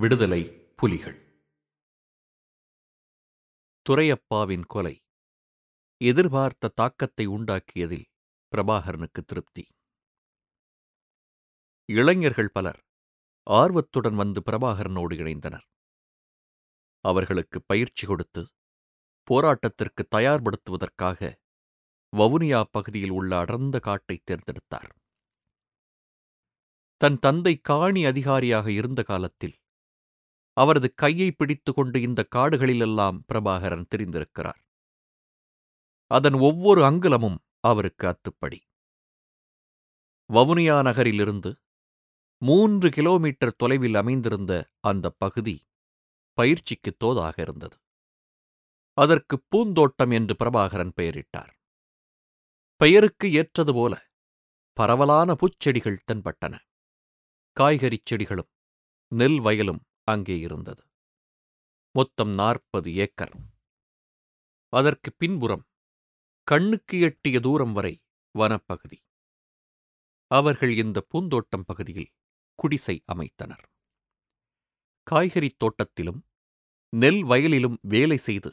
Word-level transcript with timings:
விடுதலை 0.00 0.50
புலிகள். 0.76 1.18
துரையப்பாவின் 3.86 4.64
கொலை. 4.66 5.02
எதிர்பார்த்த 5.96 6.68
தாக்கத்தை 6.68 7.28
உண்டாக்கியதில் 7.28 8.04
பிரபாகரனுக்கு 8.52 9.20
திருப்தி. 9.26 9.68
இளைஞர்கள் 11.84 12.50
பலர் 12.52 12.80
ஆர்வத்துடன் 13.42 14.14
வந்து 14.14 14.42
பிரபாகரனோடு 14.46 15.14
இணைந்தனர். 15.16 15.66
அவர்களுக்கு 17.00 17.62
பயிற்சி 17.62 18.06
கொடுத்து 18.06 18.48
போராட்டத்திற்கு 19.30 20.04
தயார்படுத்துவதற்காக 20.16 21.40
வவுனியா 22.16 22.64
பகுதியில் 22.70 23.10
உள்ள 23.10 23.38
அடர்ந்த 23.38 23.78
காட்டை 23.78 24.22
தேர்ந்தெடுத்தார். 24.30 24.90
தன் 26.96 27.18
தந்தை 27.18 27.56
காணி 27.56 28.04
அதிகாரியாக 28.04 28.70
இருந்த 28.70 29.02
காலத்தில் 29.02 29.59
அவரது 30.56 30.88
கையை 30.94 31.32
பிடித்து 31.32 31.70
கொண்டு 31.72 32.00
இந்த 32.00 32.20
காடுகளிலெல்லாம் 32.36 33.18
பிரபாகரன் 33.28 33.88
தெரிந்திருக்கிறார். 33.94 34.60
அதன் 36.10 36.36
ஒவ்வொரு 36.48 36.80
அங்குலமும் 36.84 37.38
அவருக்கு 37.60 38.06
அத்துப்படி. 38.08 38.58
வவுனியா 40.30 40.76
நகரிலிருந்து 40.82 41.50
மூன்று 42.42 42.88
கிலோமீட்டர் 42.90 43.56
தொலைவில் 43.56 43.94
அமைந்திருந்த 43.94 44.52
அந்த 44.80 45.06
பகுதி 45.18 45.56
பயிற்சிக்கு 46.38 46.90
தோதாக 47.04 47.36
இருந்தது. 47.40 47.76
அதற்கு 48.96 49.36
பூந்தோட்டம் 49.48 50.10
என்று 50.10 50.34
பிரபாகரன் 50.38 50.94
பெயரிட்டார். 51.00 51.52
பெயருக்கு 52.80 53.26
ஏற்றது 53.32 53.72
போல 53.74 53.94
பரவலான 54.76 55.36
பூச்செடிகள் 55.40 56.04
தென்பட்டன. 56.06 56.54
காய்கறிச் 57.56 58.08
செடிகளும் 58.10 58.50
நெல் 59.12 59.40
வயலும் 59.40 59.82
அங்கே 60.08 60.38
இருந்தது. 60.38 60.82
மொத்தம் 61.94 62.32
நாற்பது 62.32 62.94
ஏக்கர். 62.94 63.34
அதற்கு 64.72 65.12
பின்புறம் 65.12 65.64
கண்ணுக்கு 66.46 67.00
எட்டிய 67.00 67.40
தூரம் 67.40 67.72
வரை 67.72 67.94
வனப்பகுதி. 68.38 68.98
அவர்கள் 70.30 70.76
இந்த 70.76 71.00
பூந்தோட்டம் 71.00 71.64
பகுதியில் 71.64 72.10
குடிசை 72.54 73.02
அமைத்தனர். 73.12 73.64
காய்கறித் 75.06 75.58
தோட்டத்திலும் 75.58 76.20
நெல் 76.92 77.22
வயலிலும் 77.24 77.76
வேலை 77.82 78.16
செய்து 78.16 78.50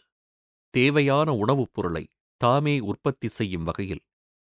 தேவையான 0.74 1.34
உணவுப் 1.34 1.74
பொருளை 1.74 2.04
தாமே 2.38 2.80
உற்பத்தி 2.80 3.28
செய்யும் 3.28 3.64
வகையில் 3.64 4.04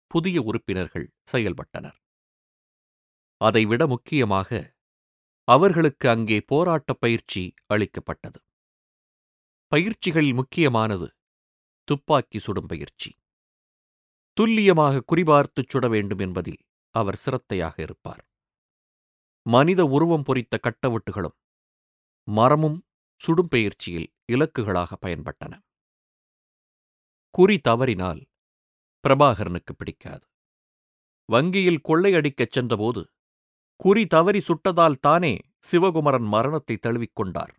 புதிய 0.06 0.42
உறுப்பினர்கள் 0.42 1.06
செயல்பட்டனர். 1.32 1.98
அதைவிட 3.40 3.86
முக்கியமாக 3.86 4.50
அவர்களுக்கு 5.48 6.08
அங்கே 6.08 6.40
போராட்டப் 6.42 7.00
பயிற்சி 7.00 7.42
அளிக்கப்பட்டது. 7.66 8.40
பயிற்சிகளில் 9.72 10.34
முக்கியமானது. 10.34 11.06
துப்பாக்கி 11.88 12.38
சுடும் 12.38 12.66
பயிற்சி. 12.66 13.10
துல்லியமாக 14.36 15.02
குறிபார்த்துச் 15.06 15.70
சுட 15.72 15.88
வேண்டும் 15.88 16.18
என்பதில் 16.18 16.60
அவர் 16.94 17.20
சிரத்தையாக 17.24 17.80
இருப்பார். 17.80 18.22
மனித 19.46 19.84
உருவம் 19.86 20.22
பொறித்த 20.22 20.60
கட்டவட்டுகளும் 20.62 21.36
மரமும் 22.28 22.78
சுடும் 23.20 23.48
பயிற்சியில் 23.48 24.08
இலக்குகளாக 24.32 24.90
பயன்பட்டன. 25.06 25.52
குறி 27.34 27.58
தவறினால் 27.58 28.22
பிரபாகரனுக்கு 29.04 29.72
பிடிக்காது. 29.76 30.24
வங்கியில் 31.28 31.84
கொள்ளையடிக்கச் 31.88 32.50
சென்றபோது 32.50 33.02
குறி 33.80 34.02
தவறி 34.06 34.40
சுட்டதால் 34.40 34.98
தானே 35.00 35.32
சிவகுமரன் 35.58 36.26
மரணத்தை 36.34 36.74
தழுவிக்கொண்டார். 36.78 37.54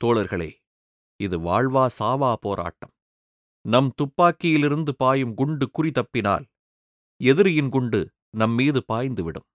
தோழர்களே 0.00 0.50
இது 1.20 1.36
வாழ்வா 1.38 1.84
சாவா 1.98 2.32
போராட்டம். 2.36 2.92
நம் 3.64 3.90
துப்பாக்கியிலிருந்து 4.00 4.92
பாயும் 4.96 5.34
குண்டு 5.34 5.66
குறி 5.70 5.90
தப்பினால் 5.90 6.46
எதிரியின் 7.20 7.68
குண்டு 7.68 8.00
நம் 8.30 8.54
மீது 8.54 8.80
பாய்ந்துவிடும். 8.92 9.48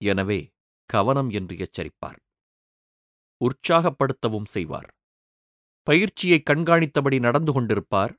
எனவே 0.00 0.40
கவனம் 0.90 1.30
என்று 1.30 1.54
எச்சரிப்பார். 1.56 2.18
உற்சாகப்படுத்தவும் 3.40 4.48
செய்வார். 4.54 4.88
பயிற்சியை 5.86 6.38
கண்காணித்தபடி 6.50 7.18
நடந்து 7.20 7.52
கொண்டிருப்பார். 7.52 8.12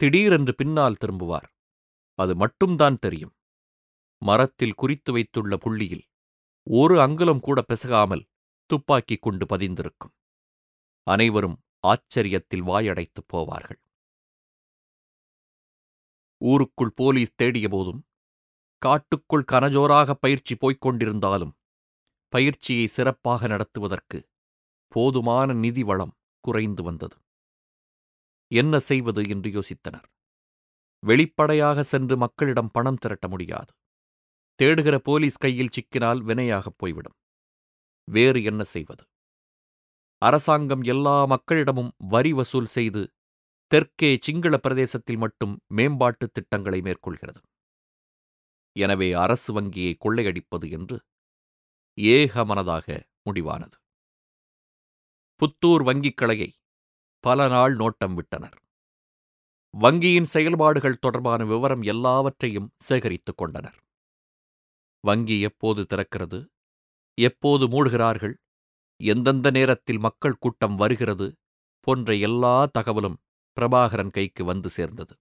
திடீரென்று 0.00 0.54
பின்னால் 0.54 1.00
திரும்புவார். 1.02 1.48
அது 2.18 2.32
மட்டும்தான் 2.36 2.98
தெரியும். 2.98 3.34
மரத்தில் 4.22 4.74
குறித்து 4.74 5.12
வைத்துள்ள 5.12 5.56
புள்ளியில் 5.56 6.04
ஒரு 6.66 7.00
அங்குலம் 7.00 7.40
கூட 7.40 7.62
பிசகாமல் 7.62 8.24
துப்பாக்கி 8.70 9.16
கொண்டு 9.16 9.44
பதிந்திருக்கும். 9.46 10.14
அனைவரும் 11.06 11.58
ஆச்சரியத்தில் 11.86 12.64
வாயடைத்துப் 12.66 13.30
போவார்கள். 13.32 13.80
ஊருக்குள் 16.40 16.92
போலீஸ் 16.94 17.34
தேடியபோதும் 17.42 18.00
காட்டுக்குள் 18.82 19.48
கனஜோராக 19.52 20.10
பயிற்சி 20.20 20.54
போய்க் 20.56 20.86
கொண்டிருந்தாலும் 20.86 21.54
பயிற்சியை 22.32 22.86
சிறப்பாக 22.86 23.46
நடத்துவதற்கு 23.46 24.18
போதுமான 24.92 25.52
நிதி 25.52 25.82
வளம் 25.82 26.14
குறைந்து 26.44 26.82
வந்தது. 26.82 27.16
என்ன 28.50 28.78
செய்வது 28.78 29.22
என்று 29.28 29.50
யோசித்தனர். 29.50 30.06
வெளிப்படையாக 31.02 31.82
சென்று 31.82 32.16
மக்களிடம் 32.16 32.70
பணம் 32.70 32.96
திரட்ட 32.96 33.28
முடியாது. 33.28 33.72
தேடுகிற 34.62 34.98
போலீஸ் 34.98 35.36
கையில் 35.36 35.68
சிக்கினால் 35.68 36.22
வினையாகப் 36.24 36.76
போய்விடும். 36.76 37.14
வேறு 38.10 38.44
என்ன 38.44 38.62
செய்வது? 38.62 39.04
அரசாங்கம் 40.18 40.82
எல்லா 40.82 41.24
மக்களிடமும் 41.24 41.92
வரி 41.96 42.32
வசூல் 42.32 42.66
செய்து 42.66 43.12
தெற்கே 43.66 44.18
சிங்கள 44.20 44.56
பிரதேசத்தில் 44.56 45.16
மட்டும் 45.16 45.60
மேம்பாட்டுத் 45.76 46.32
திட்டங்களை 46.32 46.80
மேற்கொள்கிறது. 46.80 47.40
எனவே 48.72 49.12
அரசு 49.12 49.52
வங்கியை 49.52 49.96
கொள்ளையடிப்பது 49.98 50.70
என்று 50.70 51.02
ஏகமனதாக 52.00 53.02
முடிவானது. 53.30 53.76
புத்தூர் 55.40 55.84
வங்கிக் 55.84 56.14
கிளையை 56.14 56.54
பல 57.20 57.48
நாள் 57.48 57.76
நோட்டம் 57.76 58.14
விட்டனர். 58.14 58.62
வங்கியின் 59.80 60.30
செயல்பாடுகள் 60.34 60.98
தொடர்பான 60.98 61.44
விவரம் 61.44 61.82
எல்லாவற்றையும் 61.82 62.70
சேகரித்துக் 62.78 63.36
கொண்டனர். 63.36 63.78
வங்கி 65.04 65.40
எப்போது 65.40 65.80
திறக்கிறது? 65.82 66.38
எப்போது 67.18 67.64
மூடுகிறார்கள் 67.68 68.34
எந்தெந்த 69.00 69.48
நேரத்தில் 69.50 69.98
மக்கள் 69.98 70.40
கூட்டம் 70.40 70.74
வருகிறது? 70.74 71.26
போன்ற 71.86 72.14
எல்லா 72.14 72.56
தகவலும் 72.66 73.18
பிரபாகரன் 73.56 74.10
கைக்கு 74.10 74.42
வந்து 74.44 74.68
சேர்ந்தது. 74.68 75.14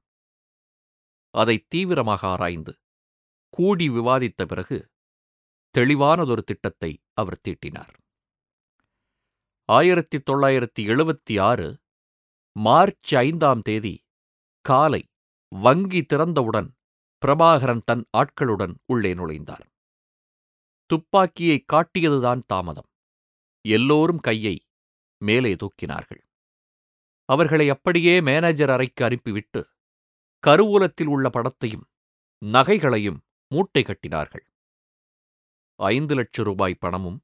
அதை 1.33 1.55
தீவிரமாக 1.67 2.21
ஆராய்ந்து 2.27 2.73
கூடி 3.53 3.89
விவாதித்த 3.89 4.41
பிறகு 4.47 4.77
தெளிவானதொரு 5.75 6.43
திட்டத்தை 6.43 6.91
அவர் 7.13 7.41
தீட்டினார். 7.41 7.93
ஆயிரத்தி 9.69 10.17
தொள்ளாயிரத்தி 10.17 10.81
எழுபத்தி 10.93 11.35
ஆறு 11.41 11.67
மார்ச் 12.55 13.15
ஐந்தாம் 13.15 13.61
தேதி 13.61 13.95
காலை 14.65 15.01
வங்கி 15.51 16.01
திறந்தவுடன் 16.01 16.69
பிரபாகரன் 17.25 17.81
தன் 17.85 18.05
ஆட்களுடன் 18.17 18.75
உள்ளே 18.85 19.13
நுழைந்தார். 19.13 19.65
துப்பாக்கியை 20.85 21.65
காட்டியதுதான் 21.73 22.41
தாமதம். 22.45 22.89
எல்லோரும் 23.61 24.19
கையை 24.19 24.67
மேலே 25.17 25.55
தூக்கினார்கள். 25.55 26.21
அவர்களை 27.25 27.69
அப்படியே 27.69 28.21
மேனேஜர் 28.21 28.69
அறைக்கு 28.69 29.05
அனுப்பிவிட்டு 29.05 29.67
கருவூலத்தில் 30.47 31.05
உள்ள 31.05 31.29
படத்தையும் 31.29 31.85
நகைகளையும் 32.45 33.17
மூட்டை 33.47 33.83
கட்டினார்கள். 33.83 34.45
ஐந்து 35.75 36.15
லட்சம் 36.15 36.45
ரூபாய் 36.45 36.75
பணமும் 36.75 37.23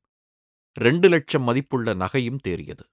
ரெண்டு 0.73 1.09
லட்சம் 1.09 1.43
மதிப்புள்ள 1.43 1.93
நகையும் 1.93 2.37
தேறியது. 2.47 2.85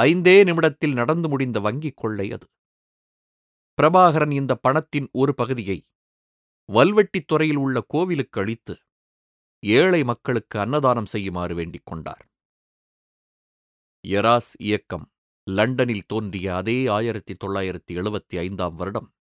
ஐந்தே 0.00 0.44
நிமிடத்தில் 0.44 0.92
நடந்து 0.92 1.28
முடிந்த 1.28 1.60
வங்கிக் 1.60 1.96
கொள்ளை 1.96 2.32
அது. 2.32 2.48
பிரபாகரன் 3.80 4.30
இந்த 4.30 4.54
பணத்தின் 4.54 5.08
ஒரு 5.12 5.34
பகுதியை 5.34 5.86
வல்வெட்டித் 6.72 7.26
துறையில் 7.26 7.56
உள்ள 7.56 7.80
கோவிலுக்கு 7.86 8.40
அளித்து 8.40 8.78
ஏழை 9.58 10.04
மக்களுக்கு 10.04 10.60
அன்னதானம் 10.60 11.06
செய்யுமாறு 11.06 11.54
வேண்டிக் 11.54 11.86
கொண்டார். 11.86 12.28
எராஸ் 14.08 14.52
இயக்கம் 14.58 15.10
லண்டனில் 15.50 16.06
தோன்றிய 16.06 16.54
அதே 16.54 16.86
ஆயிரத்தி 16.86 17.36
தொள்ளாயிரத்தி 17.46 17.92
எழுபத்தி 17.92 18.38
ஐந்தாம் 18.38 18.74
வருடம் 18.74 19.14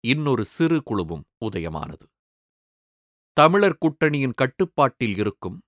இன்னொரு 0.00 0.44
சிறு 0.44 0.82
குழுவும் 0.82 1.24
உதயமானது. 1.44 2.06
தமிழர் 3.32 3.78
கூட்டணியின் 3.78 4.34
கட்டுப்பாட்டில் 4.34 5.16
இருக்கும் 5.16 5.62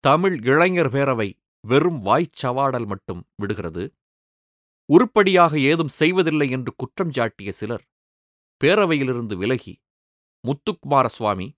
தமிழ் 0.00 0.40
இளைஞர் 0.42 0.92
பேரவை 0.92 1.32
வெறும் 1.60 2.04
வாய்ச்சவாடல் 2.04 2.86
மட்டும் 2.86 3.24
விடுகிறது. 3.36 3.94
உருப்படியாக 4.88 5.60
ஏதும் 5.60 5.88
செய்வதில்லை 5.88 6.50
என்று 6.50 6.72
குற்றம் 6.74 7.12
சாட்டிய 7.12 7.52
சிலர் 7.52 7.84
பேரவையிலிருந்து 8.60 9.34
விலகி 9.34 9.74
முத்துக்குமார 10.44 11.06
சுவாமி 11.06 11.48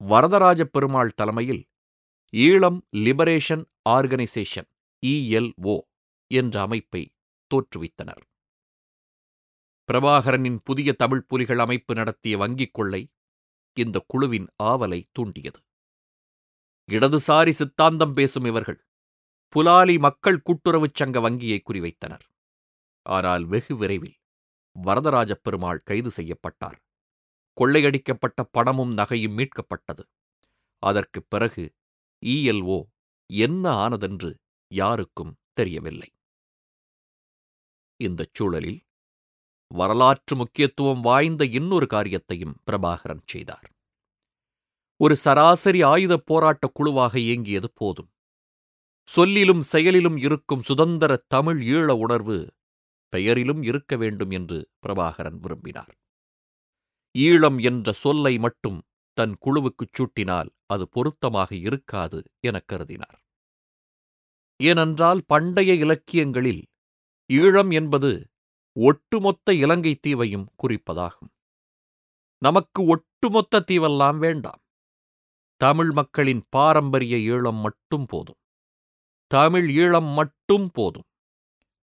வரதராஜ 0.00 0.64
பெருமாள் 0.64 1.16
தலைமையில் 1.16 1.62
ஈழம் 2.32 2.80
லிபரேஷன் 2.96 3.64
ஆர்கனைசேஷன் 3.88 4.68
இஎல்ஓ 5.06 5.76
என்ற 6.30 6.54
அமைப்பை 6.60 7.02
தோற்றுவித்தனர். 7.50 8.22
பிரபாகரனின் 9.88 10.58
புதிய 10.64 10.92
தமிழ் 10.92 11.24
புலிகள் 11.26 11.58
அமைப்பு 11.58 11.94
நடத்திய 11.94 12.34
வங்கிக் 12.36 12.72
கொள்ளை 12.72 13.02
இந்த 13.76 13.96
குழுவின் 14.06 14.48
ஆவலை 14.62 15.00
தூண்டியது. 15.12 15.60
இடதுசாரி 16.88 17.50
சித்தாந்தம் 17.50 18.12
பேசும் 18.12 18.44
இவர்கள் 18.44 18.80
புலாலி 19.52 19.98
மக்கள் 19.98 20.42
கூட்டுறவுச் 20.46 20.94
சங்க 20.94 21.20
வங்கியை 21.20 21.58
குறிவைத்தனர். 21.62 22.24
ஆனால் 23.02 23.44
வெகு 23.44 23.76
விரைவில் 23.76 24.14
வரதராஜ 24.72 25.34
பெருமாள் 25.34 25.82
கைது 25.82 26.10
செய்யப்பட்டார். 26.10 26.82
கொள்ளையடிக்கப்பட்ட 27.60 28.42
பணமும் 28.50 28.96
நகையும் 28.96 29.36
மீட்கப்பட்டது. 29.36 30.04
அதற்குப் 30.78 31.26
பிறகு 31.28 31.74
இஎல்ஓ 32.26 32.82
என்ன 33.26 33.88
ஆனதென்று 33.88 34.34
யாருக்கும் 34.68 35.36
தெரியவில்லை. 35.52 36.08
இந்தச் 37.96 38.34
சூழலில் 38.34 38.80
வரலாற்று 39.74 40.36
முக்கியத்துவம் 40.36 41.00
வாய்ந்த 41.00 41.44
இன்னொரு 41.44 41.86
காரியத்தையும் 41.86 42.56
பிரபாகரன் 42.70 43.22
செய்தார். 43.24 43.70
ஒரு 44.96 45.16
சராசரி 45.16 45.82
ஆயுதப் 45.82 46.26
போராட்டக் 46.26 46.74
குழுவாக 46.74 47.18
இயங்கியது 47.18 47.70
போதும். 47.74 48.10
சொல்லிலும் 49.08 49.60
செயலிலும் 49.60 50.16
இருக்கும் 50.16 50.62
சுதந்திர 50.62 51.24
தமிழ் 51.28 51.62
ஈழ 51.62 51.90
உணர்வு 51.90 52.54
பெயரிலும் 53.10 53.62
இருக்க 53.62 53.96
வேண்டும் 53.96 54.30
என்று 54.30 54.58
பிரபாகரன் 54.82 55.38
விரும்பினார். 55.38 55.92
ஈழம் 57.18 57.62
என்ற 57.62 57.92
சொல்லை 57.92 58.38
மட்டும் 58.38 58.82
தன் 59.12 59.36
குழுவுக்குச் 59.44 59.94
சூட்டினால் 59.98 60.48
அது 60.66 60.88
பொருத்தமாக 60.88 61.54
இருக்காது 61.54 62.22
எனக் 62.40 62.68
கருதினார். 62.72 63.18
ஏனென்றால் 64.60 65.20
பண்டைய 65.26 65.74
இலக்கியங்களில் 65.74 66.62
ஈழம் 67.32 67.72
என்பது 67.72 68.10
ஒட்டுமொத்த 68.72 69.54
இலங்கை 69.54 69.94
தீவையும் 69.94 70.48
குறிப்பதாகும். 70.62 71.32
நமக்கு 72.42 72.84
ஒட்டுமொத்த 72.84 73.64
தீவெல்லாம் 73.70 74.18
வேண்டாம். 74.18 74.60
தமிழ் 75.56 75.90
மக்களின் 75.90 76.42
பாரம்பரிய 76.48 77.16
ஈழம் 77.16 77.60
மட்டும் 77.60 78.06
போதும். 78.06 78.40
தமிழ் 79.26 79.68
ஈழம் 79.76 80.14
மட்டும் 80.14 80.70
போதும். 80.72 81.08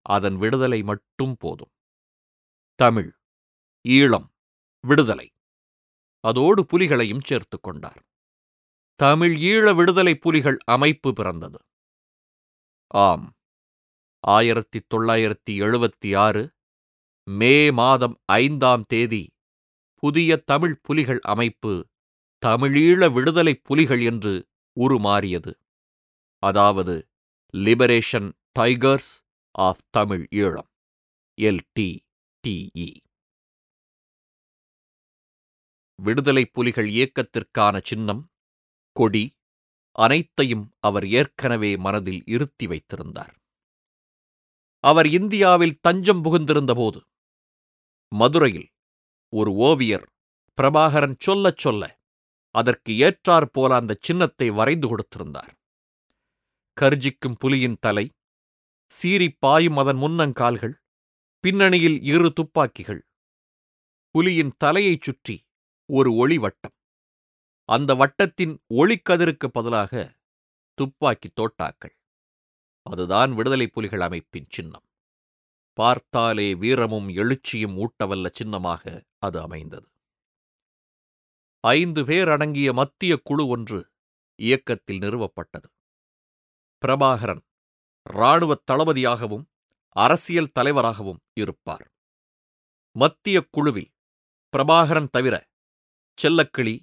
அதன் 0.08 0.36
விடுதலை 0.36 0.84
மட்டும் 0.84 1.36
போதும். 1.40 1.72
தமிழ் 2.80 3.10
ஈழம் 3.88 4.28
விடுதலை. 4.88 5.28
அதோடு 6.24 6.62
புலிகளையும் 6.66 7.26
சேர்த்துக் 7.26 7.64
கொண்டார். 7.64 8.00
தமிழ் 9.00 9.36
ஈழ 9.36 9.76
விடுதலை 9.76 10.16
புலிகள் 10.16 10.58
அமைப்பு 10.66 11.14
பிறந்தது. 11.14 11.60
ஆம். 12.88 13.28
ஆயிரத்தி 14.20 14.80
தொள்ளாயிரத்தி 14.96 15.54
எழுபத்தி 15.66 16.18
ஆறு 16.18 16.44
மே 17.30 17.72
மாதம் 17.72 18.16
ஐந்தாம் 18.26 18.84
தேதி 18.88 19.24
புதிய 20.02 20.38
தமிழ் 20.38 20.80
புலிகள் 20.82 21.20
அமைப்பு 21.24 21.74
தமிழீழ 22.46 23.12
விடுதலை 23.14 23.54
புலிகள் 23.56 24.02
என்று 24.02 24.34
உருமாறியது. 24.80 25.54
அதாவது 26.44 26.96
liberation 27.54 28.30
tigers 28.60 29.12
of 29.58 29.84
Tamil 29.90 30.26
Eelam 30.36 30.68
LTTE 31.38 32.90
விடுதலை 36.00 36.44
புலிகள் 36.46 36.90
இயக்கத்திற்கான 36.90 37.76
சின்னம் 37.84 38.22
கொடி 38.96 39.24
அனைத்தையும் 39.96 40.66
அவர் 40.80 41.06
ஏற்கனவே 41.10 41.72
மனதில் 41.78 42.22
இருத்தி 42.26 42.68
வைத்திருந்தார். 42.68 43.34
அவர் 44.84 45.08
இந்தியாவில் 45.08 45.80
தஞ்சம் 45.82 46.22
புகுந்திருந்தபோது 46.24 47.00
மதுரையில் 48.12 48.70
ஒரு 49.34 49.52
ஓவியர் 49.70 50.06
பிரபாகரன் 50.58 51.18
சொல்லச் 51.20 51.58
சொல்ல 51.58 51.84
அதற்கு 52.56 52.92
ஏற்றாற்போல 53.08 53.72
அந்த 53.76 53.98
சின்னத்தை 54.02 54.50
வரைந்து 54.50 54.88
கொடுத்திருந்தார். 54.88 55.52
கர்ஜிக்கும் 56.78 57.40
புலியின் 57.42 57.80
தலை 57.80 58.06
சீறிப் 58.92 59.38
பாயும் 59.40 59.78
அதன் 59.78 59.98
முன்னங்கால்கள் 59.98 60.74
பின்னணியில் 61.44 62.02
இரு 62.04 62.34
துப்பாக்கிகள். 62.34 63.06
புலியின் 64.16 64.52
தலையைச் 64.58 65.02
சுற்றி 65.02 65.36
ஒரு 65.90 66.16
ஒளி 66.16 66.38
வட்டம் 66.38 66.76
அந்த 67.70 67.92
வட்டத்தின் 67.96 68.54
ஒளிக்கதிருக்கு 68.70 69.48
பதிலாக 69.48 69.94
துப்பாக்கி 70.74 71.30
தோட்டாக்கள். 71.30 71.96
அதுதான் 72.86 73.32
விடுதலை 73.34 73.68
புலிகள் 73.68 74.02
அமைப்பின் 74.02 74.48
சின்னம். 74.50 74.86
பார்த்தாலே 75.74 76.56
வீரமும் 76.56 77.10
எழுச்சியும் 77.10 77.76
ஊட்டவல்ல 77.84 78.28
சின்னமாக 78.34 79.04
அது 79.18 79.42
அமைந்தது. 79.42 79.88
ஐந்து 81.64 82.06
பேர் 82.06 82.30
அடங்கிய 82.30 82.74
மத்திய 82.74 83.14
குழு 83.24 83.48
ஒன்று 83.48 83.80
இயக்கத்தில் 84.40 85.00
நிறுவப்பட்டது. 85.00 85.70
பிரபாகரன் 86.82 87.44
இராணுவத் 88.10 88.66
தளபதியாகவும் 88.72 89.46
அரசியல் 89.96 90.52
தலைவராகவும் 90.52 91.20
இருப்பார். 91.34 91.86
மத்திய 92.96 93.48
குழுவில் 93.52 93.92
பிரபாகரன் 94.54 95.10
தவிர 95.12 95.36
செல்லக்கிளி 96.18 96.76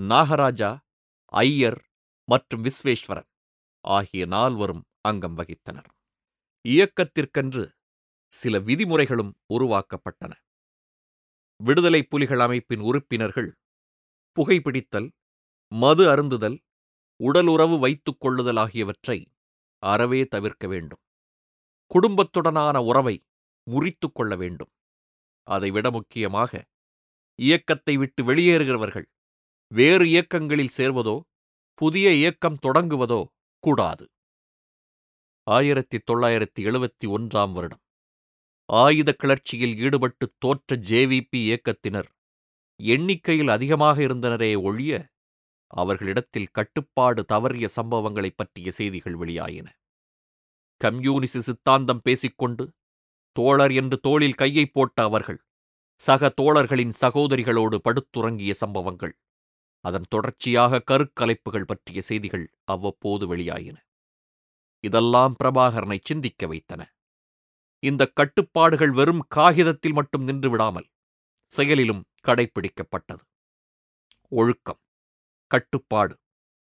நாகராஜா 0.00 0.78
ஐயர் 1.24 1.80
மற்றும் 2.24 2.64
விஸ்வேஸ்வரன் 2.64 3.28
ஆகிய 3.84 4.26
நால்வரும் 4.26 4.82
அங்கம் 5.00 5.36
வகித்தனர். 5.36 5.90
இயக்கத்திற்கென்று 6.68 7.64
சில 8.32 8.58
விதிமுறைகளும் 8.58 9.32
உருவாக்கப்பட்டன. 9.54 10.32
விடுதலை 11.56 12.02
புலிகள் 12.02 12.38
அமைப்பின் 12.38 12.80
உறுப்பினர்கள் 12.80 13.50
புகைப்பிடித்தல் 14.36 15.08
மது 15.72 16.04
அருந்துதல் 16.06 16.58
உடலுறவு 17.20 17.78
வைத்துக் 17.78 18.20
கொள்ளுதல் 18.20 18.56
ஆகியவற்றை 18.56 19.18
அறவே 19.82 20.26
தவிர்க்க 20.26 20.66
வேண்டும். 20.66 21.02
குடும்பத்துடனான 21.90 22.78
உறவை 22.78 23.24
முறித்துக் 23.66 24.14
கொள்ள 24.14 24.36
வேண்டும். 24.36 24.70
அதைவிட 25.42 25.90
முக்கியமாக 25.90 26.64
இயக்கத்தை 27.38 27.96
விட்டு 27.96 28.22
வெளியேறுகிறவர்கள் 28.24 29.04
வேறு 29.68 30.08
இயக்கங்களில் 30.08 30.76
சேர்வதோ 30.76 31.20
புதிய 31.74 32.14
இயக்கம் 32.14 32.58
தொடங்குவதோ 32.62 33.24
கூடாது. 33.58 34.08
ஆயிரத்தி 35.46 35.98
தொள்ளாயிரத்தி 35.98 36.60
எழுபத்தி 36.60 37.06
ஒன்றாம் 37.06 37.52
வருடம். 37.52 37.80
ஆயுத 38.68 39.12
கிளர்ச்சியில் 39.12 39.76
ஈடுபட்டு 39.78 40.34
தோற்ற 40.38 40.76
ஜேவிபி 40.76 41.36
இயக்கத்தினர் 41.36 42.08
எண்ணிக்கையில் 42.82 43.48
அதிகமாக 43.48 44.02
இருந்தனரே 44.02 44.62
ஒழிய 44.62 45.08
அவர்களிடத்தில் 45.66 46.52
கட்டுப்பாடு 46.52 47.24
தவறிய 47.32 47.68
சம்பவங்களைப் 47.76 48.36
பற்றிய 48.36 48.70
செய்திகள் 48.70 49.14
வெளியாயின. 49.14 49.66
கம்யூனிச 50.80 51.40
சித்தாந்தம் 51.40 52.02
பேசிக்கொண்டு 52.02 52.64
தோழர் 53.36 53.72
என்று 53.72 53.96
தோளில் 54.00 54.34
கையை 54.34 54.64
போட்ட 54.66 55.02
அவர்கள் 55.02 55.40
சக 56.00 56.28
தோழர்களின் 56.40 56.94
சகோதரிகளோடு 57.00 57.76
படுத்துறங்கிய 57.86 58.52
சம்பவங்கள். 58.52 59.14
அதன் 59.84 60.06
தொடர்ச்சியாக 60.08 60.82
கருக்கலைப்புகள் 60.90 61.66
பற்றிய 61.66 62.00
செய்திகள் 62.00 62.46
அவ்வப்போது 62.64 63.24
வெளியாயின. 63.34 63.76
இதெல்லாம் 64.84 65.34
பிரபாகரனை 65.40 65.98
சிந்திக்க 66.02 66.46
வைத்தன. 66.46 66.82
இந்த 67.82 68.02
கட்டுப்பாடுகள் 68.18 68.90
வெறும் 68.90 69.22
காகிதத்தில் 69.28 69.92
மட்டும் 69.92 70.24
நின்று 70.24 70.48
விடாமல் 70.50 70.88
செயலிலும் 71.50 72.02
கடைப்பிடிக்கப்பட்டது. 72.26 73.22
ஒழுக்கம் 74.32 74.80
கட்டுப்பாடு 75.50 76.14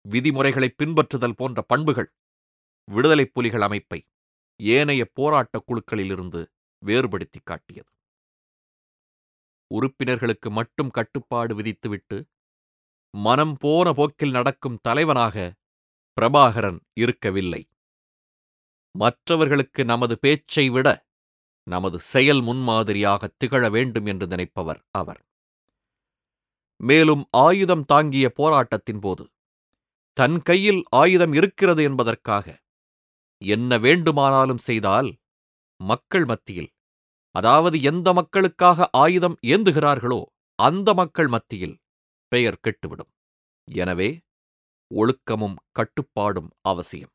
விதிமுறைகளை 0.05 0.69
பின்பற்றுதல் 0.77 1.37
போன்ற 1.37 1.59
பண்புகள் 1.61 2.09
விடுதலைப் 2.85 3.33
புலிகள் 3.33 3.61
அமைப்பை 3.61 3.99
ஏனைய 4.59 5.05
போராட்டக் 5.13 5.65
குழுக்களிலிருந்து 5.67 6.41
வேறுபடுத்தி 6.85 7.39
காட்டியது. 7.43 7.91
உறுப்பினர்களுக்கு 9.71 10.51
மட்டும் 10.51 10.89
கட்டுப்பாடு 10.89 11.55
விதித்துவிட்டு 11.55 12.17
மனம் 13.13 13.55
போன 13.57 13.93
போக்கில் 13.93 14.31
நடக்கும் 14.31 14.79
தலைவனாக 14.81 15.53
பிரபாகரன் 16.17 16.79
இருக்கவில்லை. 16.93 17.61
மற்றவர்களுக்கு 18.95 19.85
நமது 19.85 20.19
பேச்சை 20.19 20.69
விட 20.69 20.87
நமது 21.67 21.99
செயல் 21.99 22.41
முன்மாதிரியாக 22.41 23.29
திகழ 23.37 23.69
வேண்டும் 23.69 24.05
என்று 24.05 24.27
நினைப்பவர் 24.27 24.81
அவர். 24.91 25.21
மேலும் 26.79 27.27
ஆயுதம் 27.31 27.85
தாங்கிய 27.85 28.29
போராட்டத்தின் 28.29 28.99
போது 28.99 29.23
தன் 30.17 30.41
கையில் 30.41 30.83
ஆயுதம் 30.89 31.33
இருக்கிறது 31.33 31.83
என்பதற்காக 31.83 32.45
என்ன 33.41 33.77
வேண்டுமானாலும் 33.77 34.57
செய்தால் 34.57 35.09
மக்கள் 35.79 36.25
மத்தியில் 36.25 36.71
அதாவது 37.35 37.77
எந்த 37.81 38.07
மக்களுக்காக 38.13 38.87
ஆயுதம் 38.97 39.37
ஏந்துகிறார்களோ 39.45 40.19
அந்த 40.59 40.89
மக்கள் 40.93 41.27
மத்தியில் 41.27 41.75
பெயர் 42.31 42.61
கெட்டுவிடும். 42.63 43.11
எனவே 43.67 44.09
ஒழுக்கமும் 44.91 45.57
கட்டுப்பாடும் 45.71 46.49
அவசியம். 46.61 47.13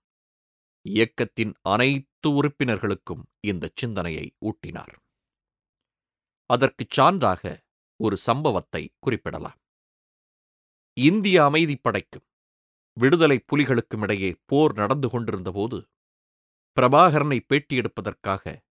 இயக்கத்தின் 0.86 1.52
அனைத்து 1.64 2.28
உறுப்பினர்களுக்கும் 2.30 3.22
இந்த 3.40 3.70
சிந்தனையை 3.74 4.26
ஊட்டினார். 4.40 4.94
அதற்குச் 6.50 6.94
சான்றாக 6.98 7.42
ஒரு 8.00 8.16
சம்பவத்தை 8.18 8.82
குறிப்பிடலாம். 8.98 9.58
இந்திய 10.96 11.36
அமைதிப்படைக்கும் 11.42 12.26
விடுதலை 12.96 13.36
புலிகளுக்கும் 13.52 14.02
இடையே 14.02 14.30
போர் 14.46 14.72
நடந்து 14.72 15.08
கொண்டிருந்தபோது 15.08 15.78
பிரபாகரனை 16.76 17.38
பேட்டியெடுப்பதற்காக 17.48 18.62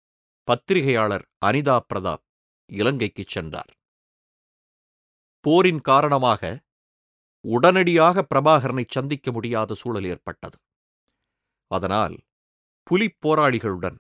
பத்திரிகையாளர் 0.49 1.25
அனிதா 1.47 1.77
பிரதாப் 1.89 2.25
இலங்கைக்கு 2.67 3.25
சென்றார். 3.27 3.73
போரின் 5.45 5.81
காரணமாக 5.81 6.43
உடனடியாக 7.45 8.27
பிரபாகரனை 8.35 8.85
சந்திக்க 8.89 9.33
முடியாத 9.33 9.75
சூழல் 9.75 10.05
ஏற்பட்டது. 10.05 10.59
அதனால் 11.71 12.17
புலிப் 12.83 13.19
போராளிகளுடன் 13.23 13.99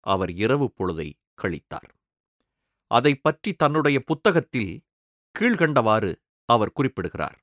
அவர் 0.00 0.30
இரவு 0.30 0.66
பொழுதை 0.78 1.08
கழித்தார். 1.42 1.90
அதை 2.90 3.14
பற்றி 3.14 3.52
தன்னுடைய 3.52 4.00
புத்தகத்தில் 4.00 4.72
கீழ்கண்டவாறு 5.38 6.12
அவர் 6.48 6.72
குறிப்பிடுகிறார். 6.72 7.38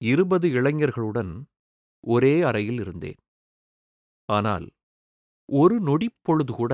இருபது 0.00 0.48
இளைஞர்களுடன் 0.48 1.32
ஒரே 2.04 2.40
அறையில் 2.40 2.80
இருந்தேன். 2.80 3.20
ஆனால் 4.28 4.66
ஒரு 5.48 5.76
நொடிப்பொழுது 5.80 6.52
கூட 6.52 6.72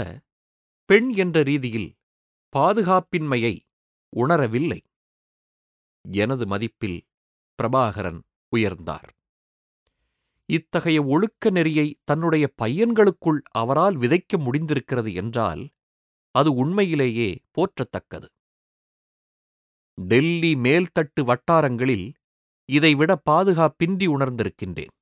பெண் 0.90 1.10
என்ற 1.14 1.42
ரீதியில் 1.42 1.90
பாதுகாப்பின்மையை 2.52 3.54
உணரவில்லை. 4.12 4.80
எனது 6.04 6.44
மதிப்பில் 6.46 6.98
பிரபாகரன் 7.58 8.20
உயர்ந்தார். 8.52 9.08
இத்தகைய 10.48 10.98
ஒழுக்க 11.04 11.50
நெறியை 11.50 11.86
தன்னுடைய 12.04 12.44
பையன்களுக்குள் 12.62 13.40
அவரால் 13.50 13.96
விதைக்க 13.96 14.38
முடிந்திருக்கிறது 14.38 15.14
என்றால் 15.14 15.62
அது 16.34 16.50
உண்மையிலேயே 16.54 17.30
போற்றத்தக்கது. 17.54 18.28
டெல்லி 19.98 20.52
மேல்தட்டு 20.54 21.20
வட்டாரங்களில் 21.20 22.06
இதைவிட 22.68 23.12
பாதுகாப்பின்றி 23.30 24.06
உணர்ந்திருக்கின்றேன். 24.14 24.94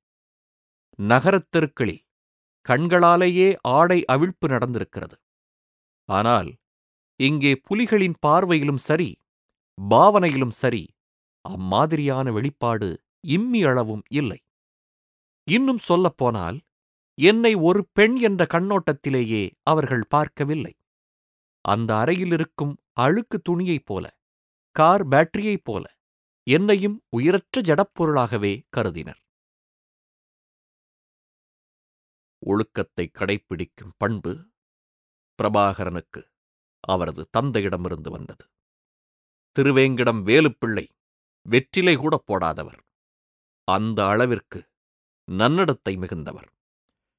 நகரத் 0.99 1.51
தெருக்களில் 1.51 2.01
கண்களாலேயே 2.65 3.49
ஆடை 3.71 3.99
அவிழ்ப்பு 4.13 4.47
நடந்திருக்கிறது. 4.47 5.15
ஆனால் 6.09 6.49
இங்கே 7.19 7.51
புலிகளின் 7.67 8.17
பார்வையிலும் 8.25 8.81
சரி 8.87 9.09
பாவனையிலும் 9.77 10.55
சரி 10.61 10.83
அம்மாதிரியான 11.45 12.27
வெளிப்பாடு 12.31 12.89
இம்மி 13.27 13.61
அளவும் 13.63 14.03
இல்லை. 14.11 14.39
இன்னும் 15.47 15.81
சொல்லப்போனால் 15.89 16.57
என்னை 17.17 17.53
ஒரு 17.67 17.81
பெண் 17.91 18.15
என்ற 18.27 18.41
கண்ணோட்டத்திலேயே 18.53 19.43
அவர்கள் 19.63 20.05
பார்க்கவில்லை. 20.09 20.73
அந்த 21.65 21.89
அறையில் 21.95 22.33
இருக்கும் 22.37 22.73
அழுக்கு 23.03 23.37
துணியைப் 23.49 23.85
போல 23.85 24.05
கார் 24.75 25.03
பேட்டரியைப் 25.07 25.65
போல 25.67 25.83
என்னையும் 26.47 26.97
உயிரற்ற 27.09 27.61
ஜடப்பொருளாகவே 27.69 28.53
கருதினர். 28.69 29.19
ஒழுக்கத்தை 32.43 33.11
கடைப்பிடிக்கும் 33.13 33.93
பண்பு 33.97 34.49
பிரபாகரனுக்கு 35.39 36.21
அவரது 36.79 37.29
தந்தையிடமிருந்து 37.37 38.09
வந்தது. 38.09 38.45
திருவேங்கிடம் 39.55 40.21
வேலுப்பிள்ளை 40.23 40.87
வெற்றிலை 41.41 41.95
கூட 41.95 42.23
போடாதவர். 42.27 42.79
அந்த 43.63 44.07
அளவிற்கு 44.07 44.69
நன்னடத்தை 45.31 45.97
மிகுந்தவர். 45.97 46.49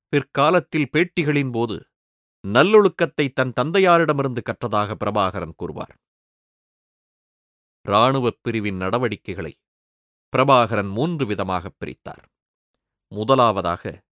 பிற்காலத்தில் 0.08 0.88
பேட்டிகளின் 0.92 1.52
போது 1.52 1.86
நல்லொழுக்கத்தை 2.46 3.32
தன் 3.32 3.52
தந்தையாரிடமிருந்து 3.60 4.42
கற்றதாக 4.42 4.94
பிரபாகரன் 5.04 5.54
கூறுவார். 5.56 5.98
இராணுவப் 7.82 8.38
பிரிவின் 8.42 8.76
நடவடிக்கைகளை 8.76 9.60
பிரபாகரன் 10.36 10.90
மூன்று 10.90 11.26
விதமாகப் 11.26 11.76
பிரித்தார். 11.78 12.24
முதலாவதாக 13.08 14.02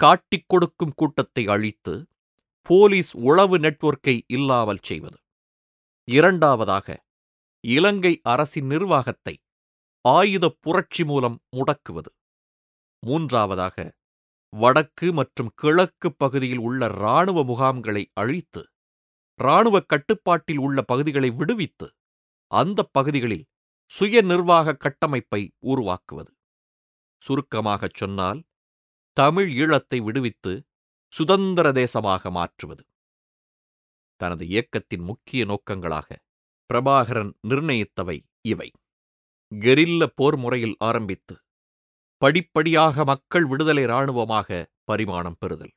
காட்டிக் 0.00 0.48
கொடுக்கும் 0.48 0.94
கூட்டத்தை 0.94 1.42
அழித்து 1.48 1.94
போலீஸ் 2.66 3.10
உளவு 3.20 3.56
நெட்வொர்க்கை 3.58 4.14
இல்லாமல் 4.26 4.82
செய்வது. 4.82 5.18
இரண்டாவதாக 6.08 6.86
இலங்கை 7.64 8.12
அரசின் 8.24 8.66
நிர்வாகத்தை 8.66 9.34
ஆயுதப் 10.04 10.58
புரட்சி 10.60 11.04
மூலம் 11.04 11.36
முடக்குவது. 11.56 12.10
மூன்றாவதாக 13.02 13.76
வடக்கு 14.52 15.06
மற்றும் 15.12 15.50
கிழக்கு 15.54 16.08
பகுதியில் 16.12 16.62
உள்ள 16.68 16.88
இராணுவ 16.94 17.42
முகாம்களை 17.44 18.04
அழித்து 18.14 18.62
இராணுவ 19.40 19.76
கட்டுப்பாட்டில் 19.84 20.58
உள்ள 20.58 20.78
பகுதிகளை 20.82 21.30
விடுவித்து 21.30 21.88
அந்த 22.50 22.80
பகுதிகளில் 22.92 23.46
சுய 23.90 24.22
நிர்வாக 24.22 24.76
கட்டமைப்பை 24.76 25.42
உருவாக்குவது. 25.64 26.32
சுருக்கமாகச் 27.22 27.98
சொன்னால் 28.00 28.40
தமிழ் 29.20 29.48
ஈழத்தை 29.62 29.98
விடுவித்து 30.02 30.52
சுதந்திர 31.12 31.66
தேசமாக 31.72 32.30
மாற்றுவது. 32.30 32.82
தனது 34.20 34.44
இயக்கத்தின் 34.46 35.04
முக்கிய 35.10 35.40
நோக்கங்களாக 35.44 36.08
பிரபாகரன் 36.70 37.32
நிர்ணயித்தவை 37.48 38.16
இவை. 38.52 38.68
கெரில்ல 39.52 40.06
போர் 40.14 40.36
முறையில் 40.36 40.76
ஆரம்பித்து 40.88 41.34
படிப்படியாக 42.22 43.04
மக்கள் 43.04 43.46
விடுதலை 43.46 43.84
இராணுவமாக 43.84 44.48
பரிமாணம் 44.84 45.38
பெறுதல். 45.38 45.74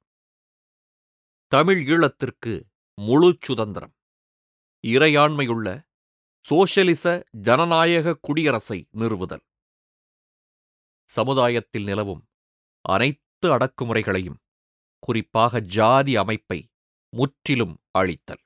தமிழ் 1.52 1.82
ஈழத்திற்கு 1.88 2.54
முழு 2.98 3.30
சுதந்திரம். 3.48 3.96
இறையாண்மையுள்ள 4.84 5.68
சோஷலிச 6.46 7.06
ஜனநாயக 7.48 8.16
குடியரசை 8.28 8.80
நிறுவுதல். 9.02 9.44
சமுதாயத்தில் 11.10 11.84
நிலவும் 11.84 12.24
அனைத்து 12.86 13.23
அடக்குமுறைகளையும் 13.52 14.40
குறிப்பாக 15.00 15.62
ஜாதி 15.78 16.14
அமைப்பை 16.16 16.60
முற்றிலும் 17.14 17.76
அழித்தல். 18.00 18.44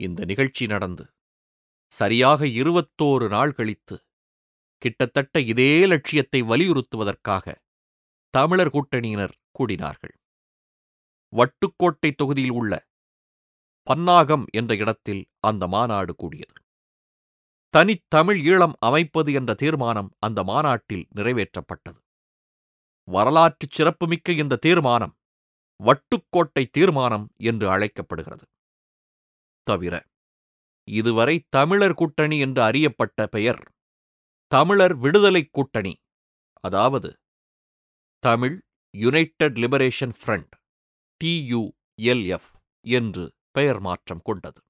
இந்த 0.00 0.24
நிகழ்ச்சி 0.24 0.64
நடந்து 0.66 1.04
சரியாக 1.92 2.46
இருபத்தோரு 2.60 3.26
நாள் 3.28 3.52
கழித்து 3.52 3.96
கிட்டத்தட்ட 4.82 5.40
இதே 5.40 5.86
லட்சியத்தை 5.86 6.40
வலியுறுத்துவதற்காக 6.42 7.54
தமிழர் 8.34 8.70
கூட்டணியினர் 8.70 9.34
கூடினார்கள். 9.58 10.14
வட்டுக்கோட்டை 11.32 12.10
தொகுதியில் 12.14 12.50
உள்ள 12.50 12.72
பன்னாகம் 13.86 14.44
என்ற 14.52 14.72
இடத்தில் 14.74 15.22
அந்த 15.40 15.66
மாநாடு 15.66 16.14
கூடியது. 16.14 16.56
தனித்தமிழ் 17.74 18.40
ஈழம் 18.50 18.74
அமைப்பது 18.78 19.30
என்ற 19.32 19.50
தீர்மானம் 19.54 20.10
அந்த 20.18 20.40
மாநாட்டில் 20.42 21.04
நிறைவேற்றப்பட்டது. 21.14 22.01
வரலாற்றுச் 23.08 23.70
சிறப்புமிக்க 23.70 24.32
இந்த 24.32 24.56
தீர்மானம் 24.56 25.14
வட்டுக்கோட்டை 25.80 26.66
தீர்மானம் 26.70 27.30
என்று 27.36 27.70
அழைக்கப்படுகிறது. 27.70 28.46
தவிர 29.66 29.94
இதுவரை 30.88 31.46
தமிழர் 31.48 31.94
கூட்டணி 31.94 32.38
என்று 32.38 32.62
அறியப்பட்ட 32.62 33.26
பெயர் 33.26 33.62
தமிழர் 34.46 34.94
விடுதலைக் 34.96 35.52
கூட்டணி 35.52 35.94
அதாவது 36.60 37.10
Tamil 38.22 38.56
united 38.94 39.58
liberation 39.58 40.14
front 40.22 40.52
TULF 41.20 42.50
என்று 42.86 43.34
பெயர் 43.50 43.80
மாற்றம் 43.80 44.22
கொண்டது. 44.24 44.60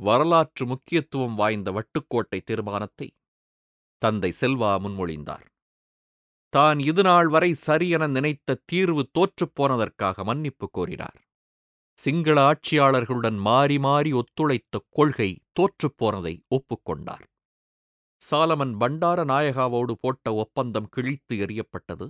வரலாற்று 0.00 0.66
முக்கியத்துவம் 0.66 1.34
வாய்ந்த 1.34 1.72
வட்டுக்கோட்டை 1.72 2.40
தீர்மானத்தை 2.40 3.08
தந்தை 4.02 4.32
செல்வா 4.40 4.70
முன்மொழிந்தார். 4.78 5.46
தான் 6.52 6.78
இதுநாள் 6.80 7.28
வரை 7.28 7.50
சரியென 7.66 8.04
நினைத்த 8.08 8.58
தீர்வு 8.64 9.02
தோற்றுப்போனதற்காக 9.18 10.24
மன்னிப்பு 10.24 10.66
கோரினார். 10.78 11.18
சிங்கள 11.98 12.36
ஆட்சியாளர்களுடன் 12.50 13.38
மாறி 13.48 13.76
மாறி 13.78 14.10
ஒத்துழைத்த 14.12 14.80
கொள்கை 14.90 15.30
தோற்றுப்போனதை 15.58 16.34
ஒப்புக்கொண்டார் 16.56 17.24
சாலமன் 18.20 18.72
பண்டார 18.80 19.18
நாயகாவோடு 19.24 19.94
போட்ட 20.00 20.32
ஒப்பந்தம் 20.34 20.88
கிழித்து 20.88 21.34
எறியப்பட்டது. 21.44 22.06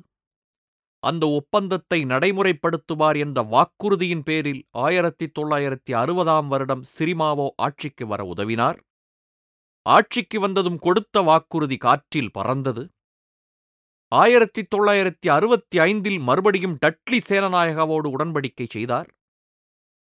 அந்த 1.02 1.25
ஒப்பந்தத்தை 1.30 1.99
நடைமுறைப்படுத்துவார் 2.04 3.18
என்ற 3.18 3.42
வாக்குறுதியின் 3.52 4.25
பேரில் 4.28 4.62
ஆயிரத்தி 4.85 5.26
தொள்ளாயிரத்தி 5.38 5.92
அறுபதாம் 6.02 6.49
வருடம் 6.49 6.85
சிரிமாவோ 6.94 7.47
ஆட்சிக்கு 7.66 8.06
வர 8.06 8.25
உதவினார். 8.25 8.78
ஆட்சிக்கு 9.87 10.40
வந்ததும் 10.40 10.80
கொடுத்த 10.87 11.23
வாக்குறுதி 11.23 11.78
காற்றில் 11.87 12.35
பறந்தது. 12.38 12.82
ஆயிரத்தி 14.12 14.67
தொள்ளாயிரத்தி 14.76 15.29
அறுபத்தி 15.29 15.79
ஐந்தில் 15.79 16.19
மறுபடியும் 16.19 16.79
டட்லி 16.87 17.19
சேனநாயகாவோடு 17.29 18.09
உடன்படிக்கை 18.19 18.67
செய்தார். 18.69 19.14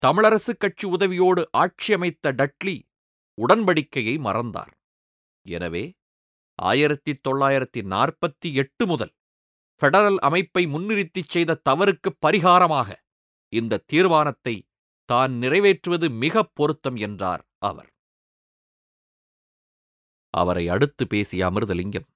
தமிழரசு 0.07 0.53
கட்சி 0.59 0.91
உதவியோடு 0.91 1.45
ஆட்சி 1.51 1.93
அமைத்த 1.93 2.33
டட்லி 2.33 2.83
உடன்படிக்கையை 3.39 4.19
மறந்தார். 4.19 4.73
எனவே 5.47 5.93
ஆயிரத்தி 6.55 7.21
தொள்ளாயிரத்தி 7.29 7.83
நாற்பத்தி 7.85 8.53
எட்டு 8.53 8.87
முதல் 8.87 9.13
ஃபெடரல் 9.81 10.17
அமைப்பை 10.17 10.67
முன்னிறுத்திச் 10.67 11.29
செய்த 11.29 11.61
தவறுக்கு 11.69 12.11
பரிகாரமாக 12.27 12.93
இந்த 13.53 13.83
தீர்மானத்தை 13.87 14.67
தான் 15.05 15.33
நிறைவேற்றுவது 15.33 16.09
மிகப் 16.11 16.51
பொருத்தம் 16.55 16.97
என்றார் 16.97 17.45
அவர். 17.59 17.91
அவரை 20.31 20.69
அடுத்து 20.69 21.07
பேசிய 21.07 21.47
அமிர்தலிங்கம் 21.47 22.09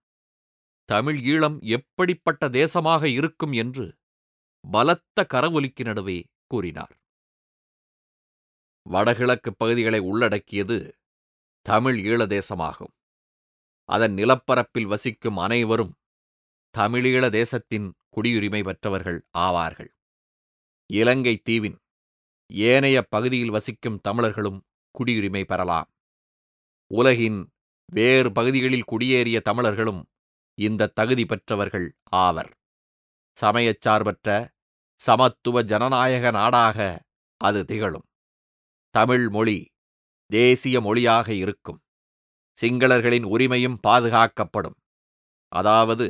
தமிழ் 0.88 1.18
ஈழம் 1.33 1.57
எப்படிப்பட்ட 1.76 2.49
தேசமாக 2.49 3.04
இருக்கும் 3.04 3.52
என்று 3.52 3.87
பலத்த 4.64 5.26
கரவொலிக்கு 5.35 5.85
நடுவே 5.85 6.18
கூறினார். 6.47 6.95
வடகிழக்கு 8.87 9.50
பகுதிகளை 9.54 10.00
உள்ளடக்கியது 10.00 10.78
தமிழ் 11.66 11.99
ஈழ 12.07 12.21
தேசமாகும். 12.26 12.92
அதன் 13.88 14.14
நிலப்பரப்பில் 14.14 14.88
வசிக்கும் 14.88 15.37
அனைவரும் 15.37 15.92
தமிழீழ 16.75 17.30
தேசத்தின் 17.30 17.87
குடியுரிமை 18.16 18.64
பெற்றவர்கள் 18.64 19.21
ஆவார்கள். 19.38 19.90
இலங்கை 20.90 21.37
தீவின் 21.37 21.78
ஏனைய 22.50 22.99
பகுதியில் 23.02 23.50
வசிக்கும் 23.50 24.00
தமிழர்களும் 24.00 24.61
குடியுரிமை 24.95 25.42
பெறலாம். 25.45 25.88
உலகின் 26.90 27.40
வேறு 27.92 28.33
பகுதிகளில் 28.33 28.88
குடியேறிய 28.92 29.40
தமிழர்களும் 29.40 30.00
இந்த 30.58 30.90
தகுதி 30.98 31.24
பெற்றவர்கள் 31.26 31.88
ஆவர். 32.18 32.50
சமயச்சார்பற்ற 33.36 34.28
சமத்துவ 35.00 35.62
ஜனநாயக 35.62 36.30
நாடாக 36.30 36.78
அது 37.40 37.60
திகழும். 37.64 38.06
தமிழ் 38.94 39.26
மொழி 39.28 39.58
தேசிய 40.30 40.80
மொழியாக 40.80 41.28
இருக்கும். 41.32 41.80
சிங்களர்களின் 42.58 43.26
உரிமையும் 43.34 43.78
பாதுகாக்கப்படும். 43.86 44.78
அதாவது 45.52 46.06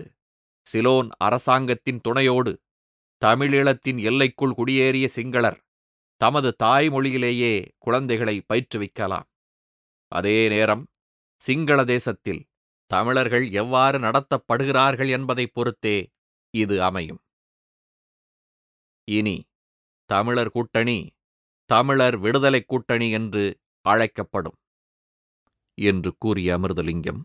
சிலோன் 0.67 1.09
அரசாங்கத்தின் 1.19 2.01
துணையோடு 2.01 2.53
தமிழீழத்தின் 3.23 4.01
எல்லைக்குள் 4.01 4.57
குடியேறிய 4.59 5.07
சிங்களர் 5.17 5.59
தமது 6.21 6.57
தாய்மொழியிலேயே 6.63 7.53
குழந்தைகளை 7.79 8.37
பயிற்றுவிக்கலாம். 8.49 9.27
அதே 10.13 10.49
நேரம் 10.49 10.85
சிங்கள 11.41 11.79
தேசத்தில் 11.85 12.41
தமிழர்கள் 12.93 13.51
எவ்வாறு 13.51 13.99
நடத்தப்படுகிறார்கள் 13.99 15.11
என்பதைப் 15.11 15.55
பொறுத்தே 15.55 16.09
இது 16.51 16.83
அமையும். 16.83 17.21
இனி 19.05 19.45
தமிழர் 20.05 20.51
கூட்டணி 20.51 21.11
தமிழர் 21.65 22.19
விடுதலைக் 22.19 22.69
கூட்டணி 22.69 23.11
என்று 23.11 23.61
அழைக்கப்படும் 23.81 24.57
என்று 25.75 26.15
கூறிய 26.19 26.59
அமிர்தலிங்கம். 26.59 27.21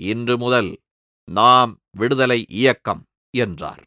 இன்று 0.00 0.38
முதல் 0.38 0.80
நாம் 1.30 1.80
விடுதலை 1.90 2.46
இயக்கம் 2.48 3.06
என்றார். 3.30 3.84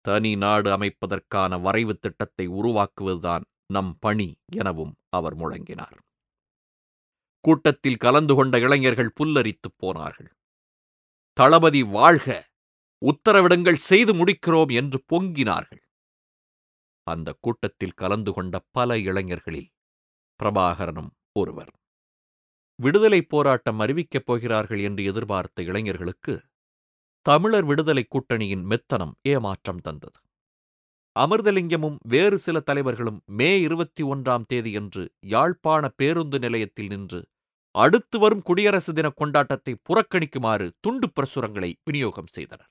தனி 0.00 0.36
நாடு 0.36 0.70
அமைப்பதற்கான 0.70 1.60
வரைவு 1.60 1.98
திட்டத்தை 1.98 2.48
உருவாக்குவதுதான் 2.48 3.44
நம் 3.66 3.96
பணி 3.98 4.34
எனவும் 4.46 4.94
அவர் 5.08 5.36
முழங்கினார். 5.36 5.98
கூட்டத்தில் 7.44 7.96
கலந்து 7.96 8.34
கொண்ட 8.34 8.58
இளைஞர்கள் 8.58 9.14
புல்லரித்துப் 9.20 9.78
போனார்கள். 9.78 10.30
தளபதி 11.36 11.82
வாழ்க 11.96 12.28
உத்தரவிடுங்கள் 13.02 13.84
செய்து 13.90 14.12
முடிக்கிறோம் 14.14 14.72
என்று 14.72 14.98
பொங்கினார்கள். 15.12 15.82
அந்த 17.06 17.28
கூட்டத்தில் 17.40 17.98
கலந்து 18.02 18.32
கொண்ட 18.32 18.54
பல 18.70 18.98
இளைஞர்களில் 18.98 19.70
பிரபாகரனும் 20.40 21.10
ஒருவர். 21.32 21.72
விடுதலை 22.78 23.20
போராட்டம் 23.22 23.80
அறிவிக்கப் 23.80 24.26
போகிறார்கள் 24.26 24.80
என்று 24.80 25.02
எதிர்பார்த்த 25.04 25.62
இளைஞர்களுக்கு 25.62 26.34
தமிழர் 27.26 27.64
விடுதலை 27.64 28.04
கூட்டணியின் 28.06 28.64
மெத்தனம் 28.70 29.14
ஏமாற்றம் 29.22 29.80
தந்தது. 29.80 30.18
அமிர்தலிங்கமும் 31.16 31.98
வேறு 32.04 32.36
சில 32.38 32.56
தலைவர்களும் 32.60 33.20
மே 33.38 33.50
இருபத்தி 33.60 34.02
ஒன்றாம் 34.04 34.46
தேதியன்று 34.52 35.04
யாழ்ப்பாண 35.26 35.88
பேருந்து 35.88 36.38
நிலையத்தில் 36.38 36.86
நின்று 36.86 37.20
அடுத்து 37.74 38.18
வரும் 38.18 38.42
குடியரசு 38.42 38.92
தின 38.92 39.08
கொண்டாட்டத்தை 39.08 39.74
புறக்கணிக்குமாறு 39.88 40.70
துண்டு 40.80 41.08
பிரசுரங்களை 41.08 41.74
விநியோகம் 41.84 42.26
செய்தனர். 42.26 42.70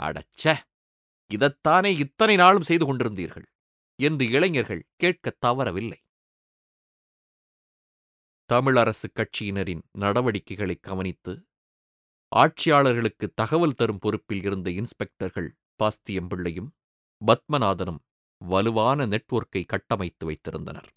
அடச்ச! 0.00 0.44
இதைத்தானே 1.30 1.98
இத்தனை 1.98 2.36
நாளும் 2.36 2.62
செய்து 2.62 2.84
கொண்டிருந்தீர்கள்? 2.86 3.46
என்று 3.98 4.30
இளைஞர்கள் 4.30 4.86
கேட்கத் 4.96 5.40
தவறவில்லை. 5.46 6.00
தமிழரசு 8.50 9.08
கட்சியினரின் 9.14 9.82
நடவடிக்கைகளை 9.98 10.78
கவனித்து 10.80 11.32
ஆட்சியாளர்களுக்கு 12.32 13.26
தகவல் 13.34 13.74
தரும் 13.74 13.98
பொறுப்பில் 13.98 14.42
இருந்த 14.42 14.70
இன்ஸ்பெக்டர்கள் 14.70 15.48
பாஸ்தியம் 15.80 16.28
பிள்ளையும் 16.28 16.70
பத்மநாதனும் 17.22 18.00
வலுவான 18.40 19.06
நெட்வொர்க்கை 19.06 19.62
கட்டமைத்து 19.66 20.24
வைத்திருந்தனர். 20.30 20.90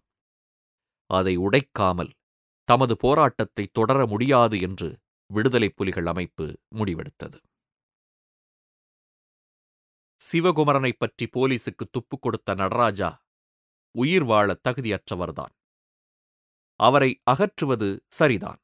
அதை 1.09 1.37
உடைக்காமல் 1.37 2.11
தமது 2.67 2.97
போராட்டத்தை 2.97 3.67
தொடர 3.71 4.07
முடியாது 4.07 4.61
என்று 4.61 4.99
விடுதலை 5.33 5.69
புலிகள் 5.69 6.05
அமைப்பு 6.05 6.59
முடிவெடுத்தது. 6.75 7.37
சிவகுமரனைப் 10.21 10.99
பற்றி 10.99 11.29
போலீசுக்கு 11.33 11.85
துப்பு 11.91 12.19
கொடுத்த 12.19 12.53
நடராஜா 12.53 13.25
உயிர் 13.91 14.23
வாழ 14.23 14.59
தகுதியற்றவர்தான். 14.67 15.53
அவரை 16.79 17.21
அகற்றுவது 17.23 18.05
சரிதான். 18.07 18.59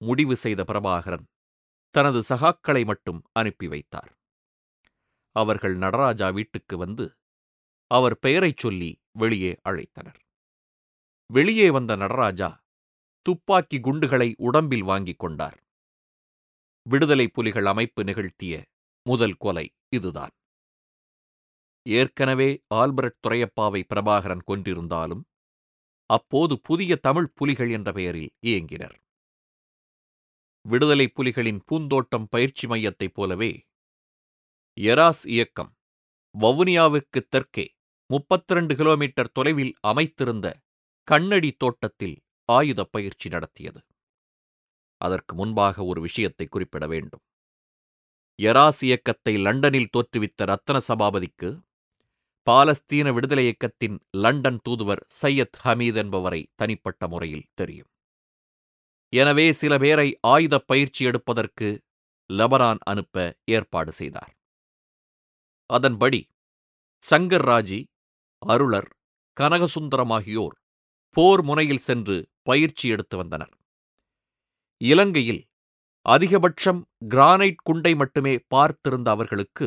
முடிவு 0.00 0.36
செய்த 0.36 0.64
பிரபாகரன் 0.68 1.26
தனது 1.90 2.20
சகாக்களை 2.28 2.84
மட்டும் 2.84 3.22
அனுப்பி 3.32 3.68
வைத்தார். 3.68 4.18
அவர்கள் 5.36 5.76
நடராஜா 5.76 6.30
வீட்டுக்கு 6.30 6.76
வந்து 6.76 7.16
அவர் 7.86 8.18
பெயரைச் 8.18 8.56
சொல்லி 8.56 9.02
வெளியே 9.12 9.60
அழைத்தனர். 9.68 10.20
வெளியே 11.26 11.70
வந்த 11.70 11.96
நடராஜா 11.96 12.48
துப்பாக்கி 13.28 13.80
குண்டுகளை 13.80 14.34
உடம்பில் 14.38 14.82
வாங்கிக் 14.82 15.18
கொண்டார். 15.18 15.56
விடுதலை 16.86 17.28
புலிகள் 17.28 17.66
அமைப்பு 17.66 18.04
நிகழ்த்திய 18.04 18.64
முதல் 19.06 19.34
கொலை 19.34 19.66
இதுதான். 19.88 20.32
ஏற்கனவே 21.82 22.62
ஆல்பர்ட் 22.74 23.18
துரையப்பாவை 23.26 23.80
பிரபாகரன் 23.94 24.44
கொன்றிருந்தாலும் 24.46 25.22
அப்போது 26.10 26.60
புதிய 26.60 26.96
தமிழ் 26.96 27.32
புலிகள் 27.34 27.70
என்ற 27.70 27.92
பெயரில் 27.92 28.30
இயங்கினர். 28.46 28.96
விடுதலை 30.64 31.06
புலிகளின் 31.08 31.60
பூந்தோட்டம் 31.66 32.28
பயிற்சி 32.30 32.66
மையத்தைப் 32.66 33.14
போலவே 33.14 33.52
எராஸ் 34.76 35.22
இயக்கம் 35.26 35.76
வவுனியாவுக்கு 36.34 37.20
தெற்கே 37.28 37.66
முப்பத்திரண்டு 38.10 38.74
கிலோமீட்டர் 38.76 39.32
தொலைவில் 39.32 39.74
அமைத்திருந்த 39.86 40.46
கண்ணடி 41.08 41.52
தோட்டத்தில் 41.52 42.16
ஆயுதப் 42.48 42.92
பயிற்சி 42.92 43.28
நடத்தியது. 43.28 43.80
அதற்கு 45.00 45.34
முன்பாக 45.34 45.84
ஒரு 45.84 46.00
விஷயத்தை 46.00 46.46
குறிப்பிட 46.46 46.86
வேண்டும். 46.86 47.24
எராஸ் 48.38 48.80
இயக்கத்தை 48.80 49.34
லண்டனில் 49.36 49.90
தோற்றுவித்த 49.96 50.46
ரத்தன 50.46 50.78
சபாபதிக்கு 50.88 51.48
பாலஸ்தீன 52.46 53.12
விடுதலை 53.12 53.44
இயக்கத்தின் 53.44 53.96
லண்டன் 54.16 54.60
தூதுவர் 54.68 55.02
சையத் 55.22 55.56
ஹமீத் 55.64 55.94
என்பவரை 55.94 56.40
தனிப்பட்ட 56.54 57.08
முறையில் 57.08 57.48
தெரியும். 57.54 57.90
எனவே 59.12 59.52
சில 59.52 59.78
பேரை 59.78 60.08
ஆயுதப் 60.26 60.66
பயிற்சி 60.66 61.04
எடுப்பதற்கு 61.04 61.68
லெபனான் 62.30 62.80
அனுப்ப 62.84 63.16
ஏற்பாடு 63.50 63.92
செய்தார். 63.92 64.32
அதன்படி 65.70 66.20
சங்கர் 67.02 67.46
ராஜி 67.50 67.80
அருளர் 68.42 68.90
கனகசுந்தரம் 69.36 70.12
ஆகியோர் 70.12 70.56
போர் 71.16 71.42
முனையில் 71.42 71.84
சென்று 71.88 72.16
பயிற்சி 72.50 72.86
எடுத்து 72.88 73.16
வந்தனர். 73.16 73.52
இலங்கையில் 74.80 75.42
அதிகபட்சம் 76.06 76.80
கிரானைட் 77.14 77.62
குண்டை 77.62 77.92
மட்டுமே 77.94 78.34
பார்த்திருந்த 78.54 79.08
அவர்களுக்கு 79.08 79.66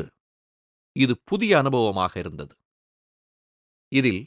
இது 0.95 1.13
புதிய 1.23 1.51
அனுபவமாக 1.61 2.13
இருந்தது. 2.17 2.53
இதில் 3.91 4.21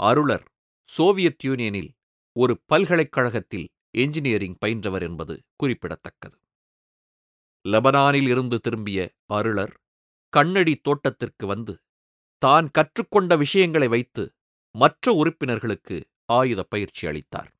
அருளர் 0.00 0.46
சோவியத் 0.88 1.44
யூனியனில் 1.44 1.90
ஒரு 2.36 2.54
பல்கலைக்கழகத்தில் 2.64 3.66
என்ஜினியரிங் 3.94 4.58
பயின்றவர் 4.64 5.04
என்பது 5.08 5.34
குறிப்பிடத்தக்கது. 5.56 6.36
லெபனானில் 7.64 8.28
இருந்து 8.28 8.56
திரும்பிய 8.60 9.00
அருளர் 9.38 9.74
கண்ணடி 10.32 10.74
தோட்டத்திற்கு 10.86 11.44
வந்து 11.46 11.74
தான் 12.42 12.66
கற்றுக்கொண்ட 12.70 13.32
விஷயங்களை 13.36 13.88
வைத்து 13.88 14.24
மற்ற 14.74 15.12
உறுப்பினர்களுக்கு 15.12 15.96
ஆயுத 16.32 16.60
பயிற்சி 16.72 17.04
அளித்தார். 17.06 17.50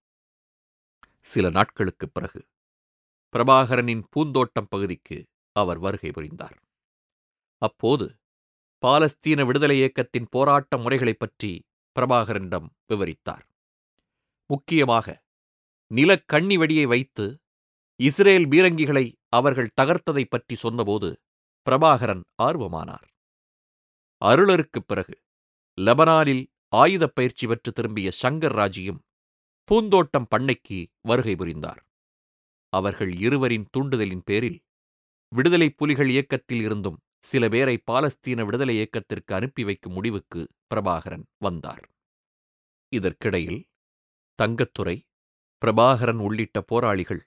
சில 1.27 1.51
நாட்களுக்குப் 1.51 2.15
பிறகு 2.15 2.41
பிரபாகரனின் 3.33 4.03
பூந்தோட்டம் 4.11 4.69
பகுதிக்கு 4.69 5.17
அவர் 5.57 5.79
வருகை 5.79 6.11
புரிந்தார். 6.11 6.57
அப்போது 7.63 8.07
பாலஸ்தீன 8.83 9.47
விடுதலை 9.47 9.77
இயக்கத்தின் 9.77 10.29
போராட்ட 10.31 10.77
முறைகளைப் 10.77 11.19
பற்றி 11.19 11.51
பிரபாகரனிடம் 11.97 12.69
விவரித்தார். 12.89 13.45
முக்கியமாக 14.51 15.07
நிலக்கண்ணி 15.91 16.57
வெடியை 16.59 16.87
வைத்து 16.87 17.27
இஸ்ரேல் 18.01 18.47
பீரங்கிகளை 18.47 19.05
அவர்கள் 19.29 19.75
தகர்த்ததைப் 19.81 20.31
பற்றி 20.31 20.55
சொன்னபோது 20.55 21.09
பிரபாகரன் 21.67 22.25
ஆர்வமானார். 22.43 23.07
அருளருக்குப் 24.23 24.87
பிறகு 24.87 25.15
லெபனானில் 25.79 26.45
ஆயுதப் 26.77 27.15
பயிற்சி 27.15 27.47
பெற்று 27.47 27.71
திரும்பிய 27.73 28.09
சங்கர் 28.23 28.57
ராஜியும் 28.61 29.01
பூந்தோட்டம் 29.71 30.27
பண்ணைக்கு 30.31 30.87
வருகை 31.03 31.37
புரிந்தார். 31.37 31.81
அவர்கள் 32.73 33.13
இருவரின் 33.19 33.69
தூண்டுதலின் 33.77 34.23
பேரில் 34.25 34.59
விடுதலைப் 35.33 35.77
புலிகள் 35.77 36.09
இயக்கத்தில் 36.09 36.61
இருந்தும் 36.61 36.99
சில 37.23 37.49
பேரை 37.49 37.83
பாலஸ்தீன 37.91 38.45
விடுதலை 38.45 38.75
இயக்கத்திற்கு 38.75 39.35
அனுப்பி 39.35 39.65
வைக்கும் 39.65 39.93
முடிவுக்கு 39.93 40.41
பிரபாகரன் 40.69 41.25
வந்தார். 41.39 41.85
இதற்கிடையில் 42.93 43.61
தங்கத்துறை 44.39 44.97
பிரபாகரன் 45.63 46.21
உள்ளிட்ட 46.21 46.61
போராளிகள் 46.61 47.23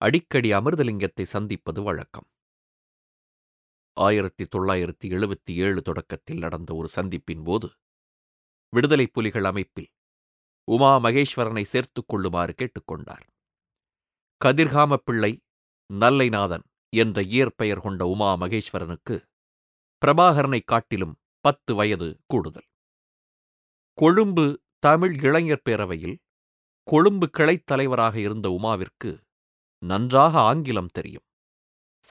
அடிக்கடி 0.00 0.52
அமிர்தலிங்கத்தை 0.52 1.22
சந்திப்பது 1.22 1.82
வழக்கம். 1.82 2.28
ஆயிரத்தி 3.96 4.44
தொள்ளாயிரத்தி 4.44 5.08
எழுபத்தி 5.08 5.52
ஏழு 5.56 5.82
தொடக்கத்தில் 5.82 6.38
நடந்த 6.38 6.74
ஒரு 6.74 6.88
சந்திப்பின் 6.96 7.44
போது 7.44 7.68
விடுதலைப் 8.72 9.12
புலிகள் 9.12 9.44
அமைப்பில் 9.44 9.90
உமா 10.64 10.98
மகேஸ்வரனை 10.98 11.62
சேர்த்துக் 11.62 12.08
கொள்ளுமாறு 12.08 12.54
கேட்டுக்கொண்டார். 12.62 13.26
கதிர்காம 14.44 14.94
பிள்ளை 14.94 15.40
நல்லைநாதன் 15.92 16.62
என்ற 16.96 17.22
இயற்பெயர் 17.22 17.80
கொண்ட 17.80 18.06
உமா 18.06 18.36
மகேஸ்வரனுக்கு 18.36 19.24
பிரபாகரனைக் 20.06 20.64
காட்டிலும் 20.64 21.16
பத்து 21.40 21.74
வயது 21.74 22.18
கூடுதல். 22.26 22.66
கொழும்பு 23.94 24.62
தமிழ் 24.78 25.24
இளைஞர் 25.24 25.62
பேரவையில் 25.68 26.16
கொழும்பு 26.84 27.30
கிளைத் 27.38 27.66
தலைவராக 27.66 28.18
இருந்த 28.18 28.58
உமாவிற்கு 28.60 29.20
நன்றாக 29.78 30.40
ஆங்கிலம் 30.40 30.86
தெரியும். 30.86 31.22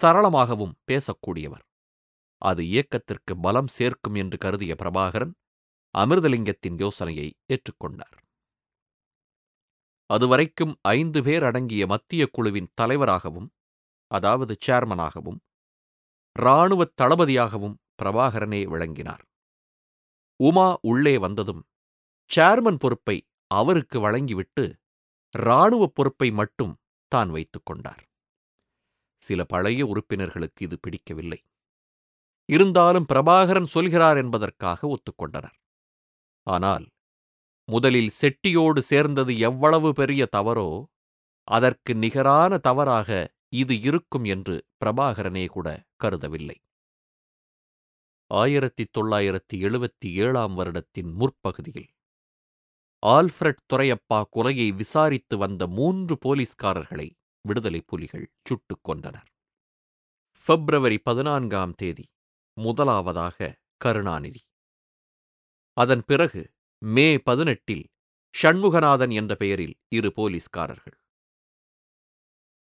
சரளமாகவும் 0.02 0.74
பேசக்கூடியவர். 0.92 1.66
அது 2.38 2.66
இயக்கத்திற்கு 2.66 3.39
பலம் 3.39 3.68
சேர்க்கும் 3.68 4.16
என்று 4.16 4.38
கருதிய 4.38 4.76
பிரபாகரன் 4.80 5.34
அமிர்தலிங்கத்தின் 5.98 6.78
யோசனையை 6.78 7.34
ஏற்றுக்கொண்டார். 7.54 8.22
அதுவரைக்கும் 10.13 10.73
ஐந்து 10.89 11.23
பேர் 11.23 11.43
அடங்கிய 11.43 11.88
மத்திய 11.88 12.23
குழுவின் 12.32 12.71
தலைவராகவும் 12.73 13.49
அதாவது 14.12 14.58
சேர்மனாகவும் 14.67 15.39
இராணுவத் 16.36 16.95
தளபதியாகவும் 17.02 17.80
பிரபாகரனே 18.02 18.63
விளங்கினார். 18.63 19.23
உமா 20.39 20.78
உள்ளே 20.82 21.17
வந்ததும் 21.17 21.62
சேர்மன் 22.32 22.80
பொறுப்பை 22.80 23.17
அவருக்கு 23.52 23.99
வழங்கிவிட்டு 23.99 24.63
இராணுவப் 25.36 25.95
பொறுப்பை 25.95 26.32
மட்டும் 26.32 26.73
தான் 27.12 27.30
வைத்துக் 27.30 27.65
கொண்டார். 27.65 28.04
சில 29.21 29.43
பழைய 29.43 29.82
உறுப்பினர்களுக்கு 29.86 30.65
இது 30.65 30.80
பிடிக்கவில்லை. 30.80 31.39
இருந்தாலும் 32.49 33.06
பிரபாகரன் 33.13 33.69
சொல்கிறார் 33.76 34.17
என்பதற்காக 34.17 34.80
ஒத்துக்கொண்டனர் 34.88 35.58
ஆனால் 36.47 36.86
முதலில் 37.65 38.12
செட்டியோடு 38.21 38.80
சேர்ந்தது 38.80 39.39
எவ்வளவு 39.39 39.93
பெரிய 39.93 40.28
தவறோ 40.36 40.86
அதற்கு 41.43 41.95
நிகரான 41.95 42.58
தவறாக 42.58 43.34
இது 43.49 43.80
இருக்கும் 43.80 44.23
என்று 44.23 44.65
பிரபாகரனே 44.86 45.45
கூட 45.45 45.84
கருதவில்லை. 46.04 46.62
ஆயிரத்தி 48.28 48.84
தொள்ளாயிரத்தி 48.97 49.56
எழுபத்தி 49.56 50.12
ஏழாம் 50.13 50.58
வருடத்தின் 50.58 51.12
முற்பகுதியில் 51.13 51.89
ஆல்ஃபிரட் 53.04 53.63
துரையப்பா 53.73 54.23
கொலையை 54.36 54.76
விசாரித்து 54.76 55.38
வந்த 55.38 55.67
மூன்று 55.67 56.17
போலீஸ்காரர்களை 56.26 57.12
விடுதலை 57.41 57.82
புலிகள் 57.82 58.32
சுட்டுக் 58.43 58.84
கொண்டனர் 58.84 59.30
பிப்ரவரி 60.47 60.97
பதினான்காம் 60.97 61.73
தேதி 61.73 62.06
முதலாவதாக 62.54 63.56
கருணாநிதி. 63.78 64.41
அதன் 65.78 66.04
பிறகு 66.06 66.53
மே 66.86 67.19
பதினெட்டில் 67.19 67.89
ஷண்முகநாதன் 68.43 69.13
என்ற 69.13 69.36
பெயரில் 69.36 69.76
இரு 69.88 70.13
போலீஸ்காரர்கள். 70.13 70.98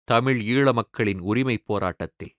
தமிழ் 0.04 0.42
ஈழ 0.42 0.74
மக்களின் 0.74 1.20
உரிமைப் 1.20 1.66
போராட்டத்தில் 1.66 2.36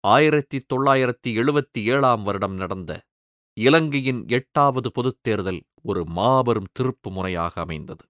ஆயிரத்தி 0.00 0.64
தொள்ளாயிரத்தி 0.74 1.28
எழுபத்தி 1.28 1.82
ஏழாம் 1.82 2.22
வருடம் 2.22 2.54
நடந்த 2.54 3.06
இலங்கையின் 3.52 4.28
எட்டாவது 4.28 4.92
பொதுத் 4.92 5.22
தேர்தல் 5.22 5.64
ஒரு 5.82 6.04
மாபெரும் 6.06 6.68
திருப்பு 6.78 7.10
முறையாக 7.10 7.60
அமைந்தது. 7.60 8.06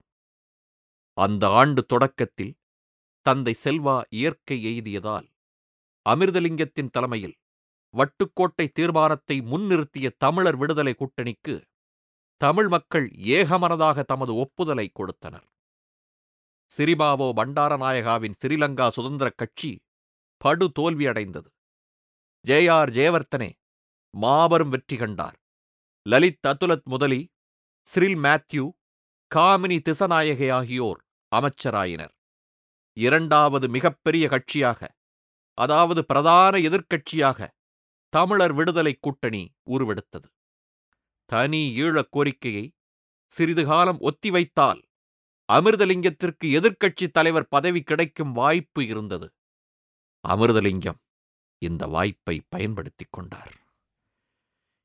அந்த 1.12 1.48
ஆண்டு 1.48 1.84
தொடக்கத்தில் 1.84 2.54
தந்தை 3.20 3.54
செல்வா 3.64 4.02
இயற்கை 4.08 4.66
எய்தியதால் 4.66 5.28
அமிர்தலிங்கத்தின் 6.08 6.90
தலைமையில் 6.90 7.36
வட்டுக்கோட்டை 7.94 8.68
தீர்மானத்தை 8.72 9.40
முன்னிறுத்திய 9.40 10.10
தமிழர் 10.18 10.56
விடுதலை 10.56 10.94
கூட்டணிக்கு 10.94 11.62
தமிழ் 12.40 12.68
மக்கள் 12.68 13.06
ஏகமனதாக 13.36 14.02
தமது 14.02 14.32
ஒப்புதலை 14.34 14.88
கொடுத்தனர். 14.88 15.46
சிரிபாவோ 16.70 17.28
பண்டாரநாயகாவின் 17.38 18.36
ஸ்ரீலங்கா 18.40 18.88
சுதந்திரக் 18.88 19.36
கட்சி 19.36 19.72
படு 20.36 20.66
தோல்வியடைந்தது. 20.78 21.48
ஜே 22.44 22.68
ஆர் 22.68 22.90
ஜெயவர்த்தனே 22.90 23.50
மாபெரும் 24.14 24.68
வெற்றி 24.68 24.96
கண்டார். 24.96 25.36
லலித் 26.06 26.46
அதுலத் 26.46 26.86
முதலி 26.92 27.20
ஸ்ரில் 27.86 28.18
மேத்யூ 28.26 28.64
காமினி 29.30 29.78
திசநாயகே 29.88 30.48
ஆகியோர் 30.52 31.00
அமைச்சராயினர். 31.32 32.14
இரண்டாவது 32.96 33.66
மிகப்பெரிய 33.68 34.24
கட்சியாக 34.28 34.80
அதாவது 35.58 36.00
பிரதான 36.04 36.58
எதிர்க்கட்சியாக 36.58 37.48
தமிழர் 38.12 38.52
விடுதலை 38.52 38.92
கூட்டணி 38.94 39.42
உருவெடுத்தது. 39.70 40.28
தனி 41.32 41.82
ஈழக் 41.82 42.08
கோரிக்கையை 42.10 42.72
சிறிது 43.26 43.64
காலம் 43.64 44.00
ஒத்திவைத்தால் 44.00 44.82
அமிர்தலிங்கத்திற்கு 45.52 46.44
எதிர்க்கட்சித் 46.44 47.10
தலைவர் 47.12 47.48
பதவி 47.48 47.80
கிடைக்கும் 47.80 48.32
வாய்ப்பு 48.32 48.86
இருந்தது. 48.86 49.32
அமிர்தலிங்கம் 50.28 51.00
இந்த 51.58 51.86
வாய்ப்பை 51.86 52.42
பயன்படுத்திக் 52.48 53.12
கொண்டார். 53.12 53.54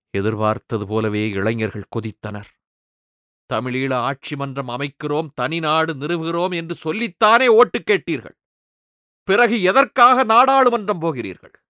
எதிர்பார்த்தது 0.10 0.88
போலவே 0.88 1.30
இளைஞர்கள் 1.30 1.92
கொதித்தனர். 1.96 2.50
தமிழீழ 3.54 3.94
ஆட்சி 3.94 4.36
மன்றம் 4.36 4.70
அமைக்கிறோம் 4.70 5.30
தனிநாடு 5.42 5.94
நிறுவுகிறோம் 5.94 6.56
என்று 6.56 6.76
சொல்லித்தானே 6.84 7.48
ஓட்டு 7.48 7.80
கேட்டீர்கள். 7.80 8.38
பிறகு 9.24 9.62
எதற்காக 9.62 10.26
நாடாளுமன்றம் 10.26 11.00
போகிறீர்கள்? 11.00 11.63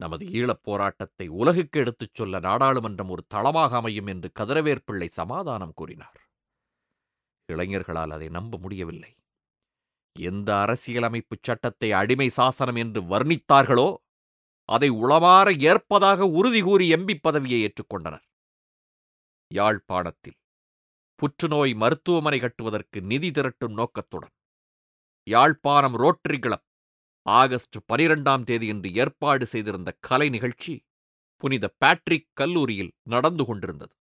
நமது 0.00 0.24
ஈழப் 0.26 0.62
போராட்டத்தை 0.62 1.28
உலகுக்கு 1.28 1.80
எடுத்துச் 1.80 2.14
சொல்ல 2.14 2.38
நாடாளுமன்றம் 2.38 3.08
ஒரு 3.08 3.22
தளமாக 3.28 3.76
அமையும் 3.76 4.06
என்று 4.06 4.28
கதிரவேற்பிள்ளை 4.38 5.08
சமாதானம் 5.10 5.74
கூறினார். 5.74 6.18
இளைஞர்களால் 7.48 8.10
அதை 8.10 8.28
நம்ப 8.28 8.58
முடியவில்லை. 8.58 9.12
எந்த 10.16 10.60
அரசியலமைப்பு 10.60 11.36
சட்டத்தை 11.42 11.92
அடிமை 11.92 12.28
சாசனம் 12.28 12.76
என்று 12.76 13.00
வர்ணித்தார்களோ 13.02 13.88
அதை 14.68 14.90
உளமாற 14.90 15.48
ஏற்பதாக 15.62 16.26
உறுதி 16.28 16.60
கூறி 16.62 16.86
எம்பி 16.94 17.14
பதவியை 17.20 17.60
ஏற்றுக்கொண்டனர் 17.66 18.26
யாழ்ப்பாணத்தில் 19.50 20.38
புற்றுநோய் 21.18 21.72
மருத்துவமனை 21.74 22.38
கட்டுவதற்கு 22.40 23.00
நிதி 23.02 23.30
திரட்டும் 23.30 23.72
நோக்கத்துடன் 23.72 24.34
யாழ்ப்பாணம் 25.26 25.96
ரோட்டரி 25.96 26.38
கிளப் 26.38 26.66
ஆகஸ்ட் 27.26 27.76
பனிரெண்டாம் 27.92 28.44
தேதியன்று 28.44 28.90
ஏற்பாடு 28.92 29.46
செய்திருந்த 29.46 29.90
கலை 30.00 30.28
நிகழ்ச்சி 30.28 30.74
புனித 31.42 31.66
பேட்ரிக் 31.78 32.28
கல்லூரியில் 32.34 32.92
நடந்து 33.08 33.44
கொண்டிருந்தது. 33.44 33.94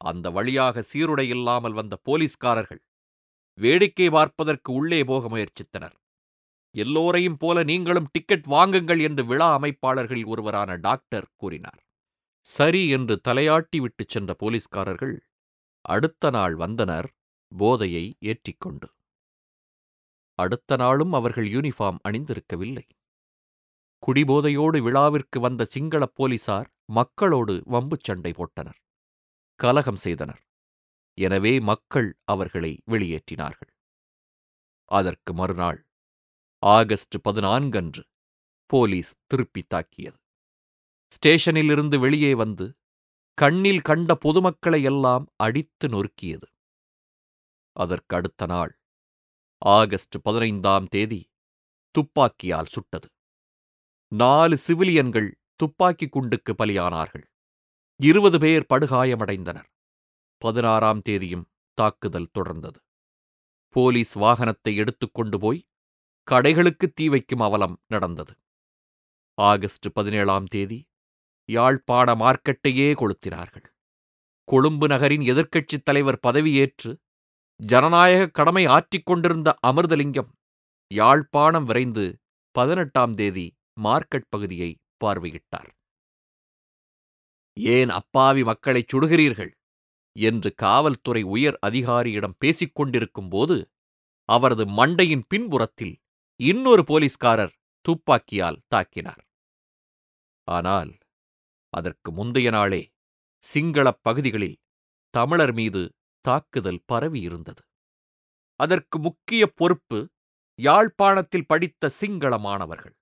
அந்த 0.00 0.26
வழியாக 0.30 0.82
சீருடை 0.92 1.26
இல்லாமல் 1.28 1.72
வந்த 1.72 1.94
போலீஸ்காரர்கள் 2.02 2.80
வேடிக்கை 3.58 4.08
பார்ப்பதற்கு 4.10 4.70
உள்ளே 4.72 5.00
போக 5.04 5.28
முயற்சித்தனர். 5.28 5.96
எல்லோரையும் 6.74 7.36
போல 7.36 7.62
நீங்களும் 7.62 8.10
டிக்கெட் 8.12 8.46
வாங்குங்கள் 8.46 9.00
என்று 9.00 9.22
விழா 9.24 9.48
அமைப்பாளர்களில் 9.58 10.26
ஒருவரான 10.26 10.76
டாக்டர் 10.78 11.28
கூறினார். 11.36 11.80
சரி 12.44 12.82
என்று 12.88 13.14
தலையாட்டி 13.28 13.78
விட்டுச் 13.80 14.08
சென்ற 14.08 14.34
போலீஸ்காரர்கள் 14.34 15.16
அடுத்த 15.84 16.30
நாள் 16.30 16.54
வந்தனர் 16.54 17.08
போதையை 17.52 18.04
ஏற்றிக்கொண்டு. 18.22 18.86
அடுத்த 20.42 20.76
நாளும் 20.76 21.12
அவர்கள் 21.12 21.48
யூனிஃபார்ம் 21.54 22.00
அணிந்திருக்கவில்லை. 22.08 22.86
குடிபோதையோடு 24.02 24.78
விழாவிற்கு 24.82 25.38
வந்த 25.40 25.62
சிங்கள 25.64 26.02
போலீசார் 26.18 26.68
மக்களோடு 26.98 27.54
வம்புச் 27.74 28.06
சண்டை 28.08 28.32
போட்டனர். 28.32 28.78
கலகம் 29.60 30.00
செய்தனர். 30.04 30.40
எனவே 31.18 31.52
மக்கள் 31.70 32.08
அவர்களை 32.24 32.72
வெளியேற்றினார்கள். 32.92 33.72
அதற்கு 34.90 35.32
மறுநாள் 35.34 35.80
ஆகஸ்ட் 36.62 37.16
பதினான்கன்று 37.22 38.02
போலீஸ் 38.70 39.12
திருப்பி 39.26 39.62
தாக்கியது. 39.64 40.18
ஸ்டேஷனிலிருந்து 41.12 41.96
வெளியே 41.98 42.32
வந்து 42.42 42.66
கண்ணில் 43.38 43.86
கண்ட 43.88 44.10
பொதுமக்களை 44.24 44.80
எல்லாம் 44.82 45.24
அடித்து 45.36 45.86
நொறுக்கியது. 45.88 46.46
அதற்கு 47.76 48.12
அடுத்த 48.16 48.46
நாள் 48.46 48.72
ஆகஸ்ட் 49.62 50.16
பதினைந்தாம் 50.22 50.86
தேதி 50.86 51.30
துப்பாக்கியால் 51.94 52.66
சுட்டது. 52.66 53.08
நாலு 54.12 54.56
சிவிலியன்கள் 54.68 55.30
துப்பாக்கி 55.56 56.08
குண்டுக்கு 56.08 56.52
பலியானார்கள். 56.58 57.24
இருபது 58.00 58.38
பேர் 58.38 58.66
படுகாயமடைந்தனர். 58.74 59.68
பதினாறாம் 60.36 61.02
தேதியும் 61.02 61.44
தாக்குதல் 61.74 62.30
தொடர்ந்தது. 62.38 62.80
போலீஸ் 63.68 64.18
வாகனத்தை 64.18 64.74
எடுத்துக்கொண்டு 64.76 65.38
போய் 65.38 65.68
கடைகளுக்கு 66.30 66.86
தீ 66.94 67.08
வைக்கும் 67.08 67.40
அவலம் 67.40 67.76
நடந்தது. 67.86 68.34
ஆகஸ்ட் 69.34 69.92
பதினேழாம் 69.92 70.46
தேதி 70.46 70.88
யாழ்ப்பாண 71.48 72.14
மார்க்கெட்டையே 72.14 72.88
கொளுத்தினார்கள். 72.94 73.68
கொழும்பு 74.44 74.86
நகரின் 74.88 75.20
எதிர்க்கட்சித் 75.20 75.84
தலைவர் 75.84 76.18
பதவியேற்று 76.26 76.92
ஜனநாயக 77.60 78.26
கடமை 78.26 78.66
ஆற்றிக் 78.66 79.06
கொண்டிருந்த 79.06 79.58
அமிர்தலிங்கம் 79.66 80.30
யாழ்ப்பாணம் 80.90 81.64
விரைந்து 81.64 82.04
பதினெட்டாம் 82.54 83.14
தேதி 83.14 83.46
மார்க்கெட் 83.82 84.28
பகுதியை 84.28 84.70
பார்வையிட்டார். 85.04 85.70
ஏன் 87.56 87.88
அப்பாவி 87.88 88.42
மக்களைச் 88.42 88.90
சுடுகிறீர்கள்? 88.92 89.52
என்று 90.16 90.54
காவல்துறை 90.54 91.22
உயர் 91.22 91.58
அதிகாரியிடம் 91.60 92.36
பேசிக் 92.38 92.74
கொண்டிருக்கும் 92.74 93.28
போது 93.28 93.56
அவரது 94.28 94.64
மண்டையின் 94.70 95.24
பின்புறத்தில் 95.28 95.94
இன்னொரு 96.40 96.84
போலீஸ்காரர் 96.84 97.54
துப்பாக்கியால் 97.84 98.62
தாக்கினார். 98.74 99.22
ஆனால் 100.48 100.92
அதற்கு 101.72 102.12
முந்தைய 102.12 102.50
நாளே 102.50 102.82
சிங்களப் 103.42 104.02
பகுதிகளில் 104.02 104.58
தமிழர் 105.14 105.52
மீது 105.52 105.82
தாக்குதல் 106.24 106.80
பரவியிருந்தது. 106.92 107.62
அதற்கு 108.60 108.96
முக்கிய 108.98 109.42
பொறுப்பு 109.56 109.98
யாழ்ப்பாணத்தில் 110.58 111.46
படித்த 111.46 111.90
சிங்கள 111.90 112.32
மாணவர்கள். 112.38 112.96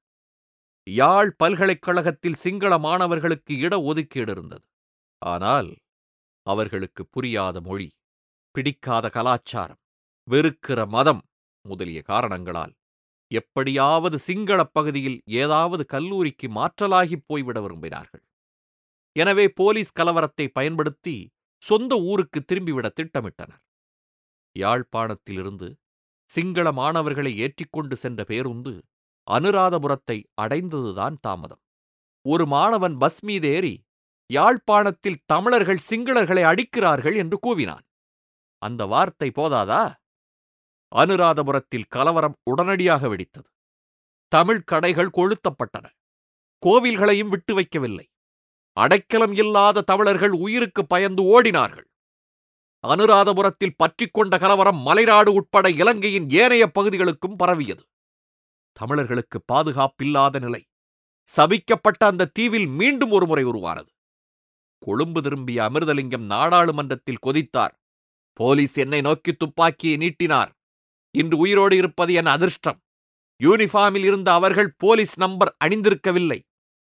யாழ் 0.87 1.31
பல்கலைக்கழகத்தில் 1.37 2.41
சிங்கள 2.45 2.75
மாணவர்களுக்கு 2.79 3.55
இட 3.59 3.75
ஒதுக்கீடு 3.83 4.33
இருந்தது. 4.33 4.65
ஆனால் 5.23 5.71
அவர்களுக்கு 6.47 7.03
புரியாத 7.07 7.57
மொழி 7.61 7.89
பிடிக்காத 8.55 9.07
கலாச்சாரம் 9.11 9.81
வெறுக்கிற 10.29 10.81
மதம் 10.87 11.23
முதலிய 11.65 12.01
காரணங்களால் 12.03 12.75
எப்படியாவது 13.31 14.17
சிங்களப் 14.19 14.73
பகுதியில் 14.73 15.19
ஏதாவது 15.35 15.83
கல்லூரிக்கு 15.87 16.47
மாற்றலாகிப் 16.49 17.27
போய்விட 17.27 17.59
விரும்பினார்கள். 17.61 18.23
எனவே 19.17 19.47
போலீஸ் 19.53 19.93
கலவரத்தை 19.97 20.47
பயன்படுத்தி 20.53 21.17
சொந்த 21.63 21.97
ஊருக்கு 21.97 22.45
திரும்பிவிட 22.45 22.89
திட்டமிட்டனர். 23.01 23.63
யாழ்ப்பாணத்திலிருந்து 24.57 25.69
சிங்கள 26.31 26.73
மாணவர்களை 26.73 27.39
ஏற்றிக்கொண்டு 27.39 27.97
சென்ற 27.97 28.25
பேருந்து 28.25 28.83
அனுராதபுரத்தை 29.31 30.25
அடைந்ததுதான் 30.43 31.17
தாமதம். 31.21 31.61
ஒரு 32.23 32.47
மாணவன் 32.47 32.97
பஸ் 32.99 33.25
மீதேறி 33.25 33.75
யாழ்ப்பாணத்தில் 34.31 35.23
தமிழர்கள் 35.25 35.87
சிங்களர்களை 35.91 36.43
அடிக்கிறார்கள் 36.43 37.17
என்று 37.17 37.39
கூவினான். 37.47 37.87
அந்த 38.63 38.87
வார்த்தை 38.87 39.29
போதாதா? 39.35 39.95
அனுராதபுரத்தில் 40.95 41.89
கலவரம் 41.89 42.37
உடனடியாக 42.43 43.09
வெடித்தது. 43.09 43.49
தமிழ் 44.33 44.63
கடைகள் 44.63 45.15
கொளுத்தப்பட்டன. 45.15 45.87
கோவில்களையும் 46.67 47.29
விட்டு 47.29 47.61
வைக்கவில்லை. 47.61 48.07
அடைக்கலம் 48.79 49.35
இல்லாத 49.35 49.81
தமிழர்கள் 49.81 50.31
உயிருக்கு 50.31 50.87
பயந்து 50.87 51.23
ஓடினார்கள். 51.23 51.87
அனுராதபுரத்தில் 52.87 53.77
பற்றிக்கொண்ட 53.77 54.39
கலவரம் 54.39 54.87
மலைநாடு 54.87 55.29
உட்பட 55.29 55.71
இலங்கையின் 55.71 56.31
ஏனைய 56.31 56.67
பகுதிகளுக்கும் 56.67 57.37
பரவியது. 57.37 57.85
தமிழர்களுக்கு 58.73 59.43
பாதுகாப்பில்லாத 59.53 60.41
நிலை. 60.41 60.69
சபிக்கப்பட்ட 61.37 62.05
அந்த 62.05 62.31
தீவில் 62.33 62.67
மீண்டும் 62.67 63.11
ஒருமுறை 63.11 63.45
உருவானது. 63.45 63.91
கொழும்பு 64.79 65.23
திரும்பிய 65.23 65.63
அமிர்தலிங்கம் 65.63 66.27
நாடாளுமன்றத்தில் 66.27 67.25
கொதித்தார். 67.27 67.75
போலீஸ் 68.33 68.77
என்னை 68.77 69.01
நோக்கி 69.01 69.33
துப்பாக்கியை 69.33 69.97
நீட்டினார். 69.97 70.51
இன்று 71.11 71.37
உயிரோடு 71.39 71.77
இருப்பது 71.77 72.13
என் 72.13 72.27
அதிர்ஷ்டம். 72.27 72.81
யூனிஃபார்மில் 73.43 74.05
இருந்த 74.05 74.33
அவர்கள் 74.33 74.75
போலீஸ் 74.77 75.19
நம்பர் 75.19 75.57
அணிந்திருக்கவில்லை. 75.65 76.48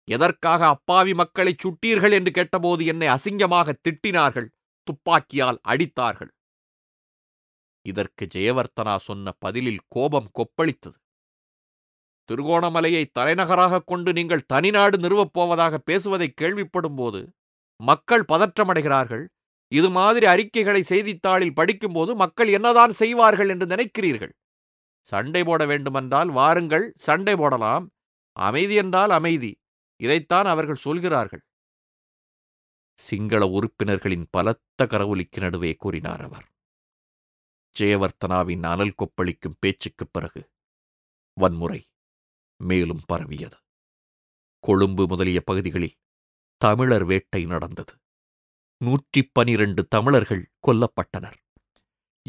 எதற்காக 0.03 0.67
அப்பாவி 0.67 1.13
மக்களை 1.13 1.55
சுட்டீர்கள் 1.55 2.11
என்று 2.11 2.31
கேட்டபோது 2.31 2.85
என்னை 2.85 3.07
அசிங்கமாக 3.07 3.73
திட்டினார்கள் 3.83 4.47
துப்பாக்கியால் 4.83 5.59
அடித்தார்கள். 5.67 6.31
இதற்கு 7.81 8.27
ஜெயவர்த்தனா 8.33 8.95
சொன்ன 8.95 9.31
பதிலில் 9.39 9.79
கோபம் 9.87 10.31
கொப்பளித்தது. 10.31 10.97
திருகோணமலையை 12.29 13.05
தலைநகராகக் 13.19 13.87
கொண்டு 13.87 14.13
நீங்கள் 14.13 14.47
தனிநாடு 14.53 14.97
நிறுவப் 14.97 15.33
போவதாக 15.33 15.77
பேசுவதை 15.77 16.33
கேள்விப்படும்போது 16.41 17.27
மக்கள் 17.75 18.25
பதற்றமடைகிறார்கள். 18.27 19.25
இது 19.67 19.89
மாதிரி 19.89 20.25
அறிக்கைகளை 20.25 20.81
செய்தித்தாளில் 20.83 21.53
படிக்கும்போது 21.53 22.15
மக்கள் 22.15 22.47
என்னதான் 22.47 22.91
செய்வார்கள் 22.91 23.49
என்று 23.49 23.65
நினைக்கிறீர்கள்? 23.65 24.31
சண்டை 25.01 25.43
போட 25.43 25.65
வேண்டுமென்றால் 25.65 26.29
வாருங்கள் 26.29 26.93
சண்டை 26.95 27.35
போடலாம். 27.35 27.89
அமைதி 28.31 28.75
என்றால் 28.75 29.09
அமைதி. 29.09 29.60
இதைத்தான் 30.01 30.45
அவர்கள் 30.45 30.75
சொல்கிறார்கள். 30.75 31.45
சிங்கள 32.93 33.45
உறுப்பினர்களின் 33.45 34.27
பலத்த 34.29 34.85
கரவொலிக்கு 34.85 35.39
நடுவே 35.39 35.75
கூறினார் 35.75 36.21
அவர். 36.21 36.51
ஜெயவர்த்தனாவின் 37.79 38.63
அனல் 38.63 38.95
கொப்பளிக்கும் 38.95 39.55
பேச்சுக்குப் 39.59 40.09
பிறகு 40.11 40.51
வன்முறை 41.33 41.87
மேலும் 42.63 43.01
பரவியது. 43.05 43.57
கொழும்பு 44.59 45.07
முதலிய 45.07 45.41
பகுதிகளில் 45.41 45.97
தமிழர் 46.57 47.05
வேட்டை 47.05 47.45
நடந்தது. 47.45 47.93
நூற்றி 48.77 49.23
பனிரண்டு 49.23 49.87
தமிழர்கள் 49.87 50.51
கொல்லப்பட்டனர். 50.67 51.37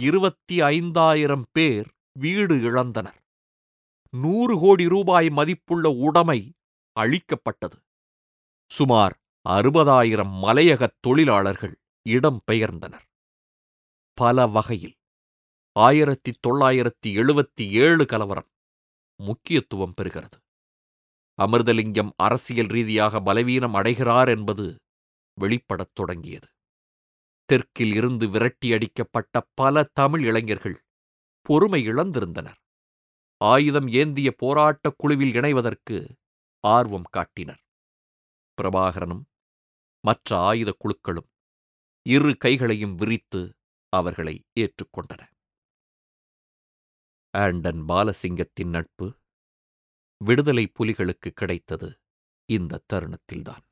இருபத்தி 0.01 0.61
ஐந்தாயிரம் 0.61 1.47
பேர் 1.53 1.93
வீடு 2.19 2.55
இழந்தனர். 2.55 3.21
நூறு 4.11 4.59
கோடி 4.59 4.89
ரூபாய் 4.89 5.31
மதிப்புள்ள 5.31 5.89
உடைமை 5.89 6.55
அழிக்கப்பட்டது. 7.01 7.79
சுமார் 8.71 9.21
அறுபதாயிரம் 9.49 10.33
மலையகத் 10.43 10.97
தொழிலாளர்கள் 11.01 11.81
இடம் 12.03 12.43
பெயர்ந்தனர். 12.53 13.07
பல 14.15 14.47
வகையில் 14.47 14.97
ஆயிரத்தி 15.73 16.33
தொள்ளாயிரத்தி 16.49 17.07
எழுபத்தி 17.07 17.71
ஏழு 17.71 18.07
கலவரம் 18.07 18.49
முக்கியத்துவம் 19.17 19.95
பெறுகிறது. 20.01 20.39
அமிர்தலிங்கம் 21.43 22.11
அரசியல் 22.17 22.67
ரீதியாக 22.67 23.21
பலவீனம் 23.21 23.75
அடைகிறார் 23.75 24.29
என்பது 24.29 24.81
வெளிப்படத் 25.41 25.95
தொடங்கியது. 25.95 26.47
தெற்கில் 27.45 27.95
இருந்து 27.95 28.29
விரட்டியடிக்கப்பட்ட 28.29 29.41
பல 29.55 29.91
தமிழ் 29.93 30.25
இளைஞர்கள் 30.25 30.83
பொறுமை 31.41 31.89
இழந்திருந்தனர். 31.89 32.59
ஆயுதம் 33.37 33.89
ஏந்திய 33.89 34.33
போராட்டக் 34.33 34.95
குழுவில் 34.97 35.33
இணைவதற்கு 35.33 36.09
ஆர்வம் 36.65 37.09
காட்டினர். 37.11 37.63
பிரபாகரனும் 38.59 39.25
மற்ற 40.05 40.53
ஆயுதக் 40.53 40.81
குழுக்களும் 40.85 41.29
இரு 42.07 42.37
கைகளையும் 42.37 42.95
விரித்து 42.95 43.41
அவர்களை 43.93 44.45
ஏற்றுக்கொண்டன 44.61 45.23
ஆண்டன் 47.35 47.83
பாலசிங்கத்தின் 47.89 48.71
நட்பு 48.71 49.07
விடுதலை 50.21 50.73
புலிகளுக்கு 50.79 51.31
கிடைத்தது 51.35 51.89
இந்த 52.49 52.83
தருணத்தில்தான். 52.93 53.65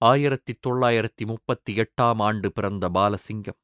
ஆயிரத்தி 0.00 0.52
தொள்ளாயிரத்தி 0.66 1.24
முப்பத்தி 1.26 1.72
எட்டாம் 1.76 2.20
ஆண்டு 2.22 2.52
பிறந்த 2.52 2.88
பாலசிங்கம் 2.88 3.60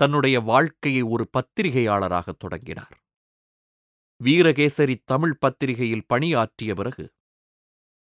தன்னுடைய 0.00 0.40
வாழ்க்கையை 0.40 1.02
ஒரு 1.02 1.24
பத்திரிகையாளராக 1.32 2.32
தொடங்கினார். 2.38 2.96
வீரகேசரி 4.20 4.94
தமிழ் 5.04 5.38
பத்திரிகையில் 5.38 6.06
பணியாற்றிய 6.06 6.74
பிறகு 6.74 7.04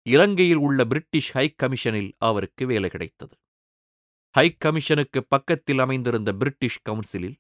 இலங்கையில் 0.06 0.62
உள்ள 0.66 0.80
பிரிட்டிஷ் 0.86 1.32
ஹை 1.32 1.46
கமிஷனில் 1.64 2.12
அவருக்கு 2.18 2.64
வேலை 2.66 2.90
கிடைத்தது. 2.90 3.36
ஹை 4.36 4.48
கமிஷனுக்கு 4.66 5.20
பக்கத்தில் 5.28 5.80
அமைந்திருந்த 5.80 6.32
பிரிட்டிஷ் 6.34 6.82
கவுன்சிலில் 6.90 7.38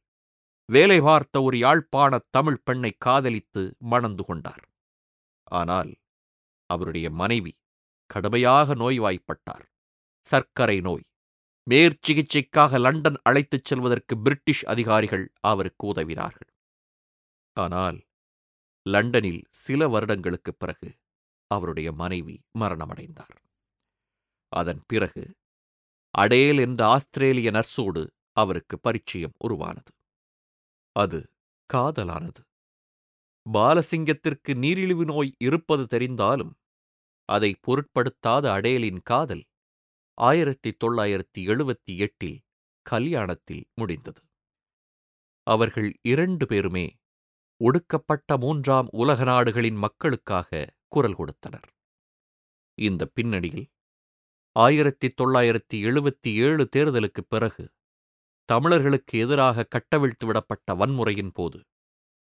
வேலை 0.69 0.99
பார்த்த 1.01 1.41
ஒரு 1.41 1.57
யாழ்ப்பாண 1.57 2.19
தமிழ் 2.29 2.61
பெண்ணை 2.63 2.91
காதலித்து 2.97 3.63
மணந்து 3.77 4.23
கொண்டார். 4.23 4.63
ஆனால் 5.51 5.91
அவருடைய 6.69 7.07
மனைவி 7.11 7.53
கடுமையாக 8.09 8.75
நோய்வாய்ப்பட்டார். 8.75 9.65
சர்க்கரை 10.25 10.77
நோய் 10.81 11.05
மேற்சிகிச்சைக்காக 11.67 12.79
லண்டன் 12.79 13.17
அழைத்துச் 13.23 13.67
செல்வதற்கு 13.69 14.13
பிரிட்டிஷ் 14.17 14.63
அதிகாரிகள் 14.65 15.25
அவருக்கு 15.41 15.83
உதவினார்கள். 15.93 16.49
ஆனால் 17.57 17.99
லண்டனில் 18.89 19.43
சில 19.49 19.87
வருடங்களுக்குப் 19.87 20.59
பிறகு 20.59 20.97
அவருடைய 21.47 21.91
மனைவி 21.91 22.41
மரணமடைந்தார். 22.59 23.37
அதன் 24.47 24.83
பிறகு 24.87 25.35
அடேல் 26.09 26.57
என்ற 26.57 26.87
ஆஸ்திரேலிய 26.87 27.51
நர்ஸோடு 27.51 28.07
அவருக்கு 28.31 28.79
பரிச்சயம் 28.79 29.33
உருவானது. 29.37 29.91
அது 30.91 31.31
காதலானது. 31.73 32.41
பாலசிங்கத்திற்கு 33.53 34.55
நீரிழிவு 34.55 35.05
நோய் 35.05 35.35
இருப்பது 35.39 35.97
தெரிந்தாலும் 35.97 36.53
அதை 37.25 37.55
பொருட்படுத்தாத 37.61 38.51
அடேலின் 38.51 39.01
காதல் 39.03 39.43
ஆயிரத்தி 40.13 40.77
தொள்ளாயிரத்தி 40.83 41.37
எழுபத்தி 41.37 41.97
எட்டில் 41.97 42.41
கல்யாணத்தில் 42.89 43.63
முடிந்தது. 43.75 44.21
அவர்கள் 45.43 45.99
இரண்டு 46.01 46.45
பேருமே 46.45 47.00
ஒடுக்கப்பட்ட 47.61 48.37
மூன்றாம் 48.37 48.87
உலக 48.91 49.23
நாடுகளின் 49.23 49.75
மக்களுக்காக 49.75 50.73
குரல் 50.87 51.13
கொடுத்தனர். 51.13 51.67
இந்த 52.77 53.05
பின்னணியில் 53.05 53.67
ஆயிரத்தி 54.55 55.13
தொள்ளாயிரத்தி 55.21 55.75
எழுபத்தி 55.75 56.31
ஏழு 56.45 56.69
தேர்தலுக்குப் 56.75 57.29
பிறகு 57.29 57.71
தமிழர்களுக்கு 58.49 59.19
எதிராக 59.19 59.63
கட்டவிழ்த்து 59.63 60.25
விடப்பட்ட 60.25 60.71
வன்முறையின் 60.71 61.29
போது 61.33 61.59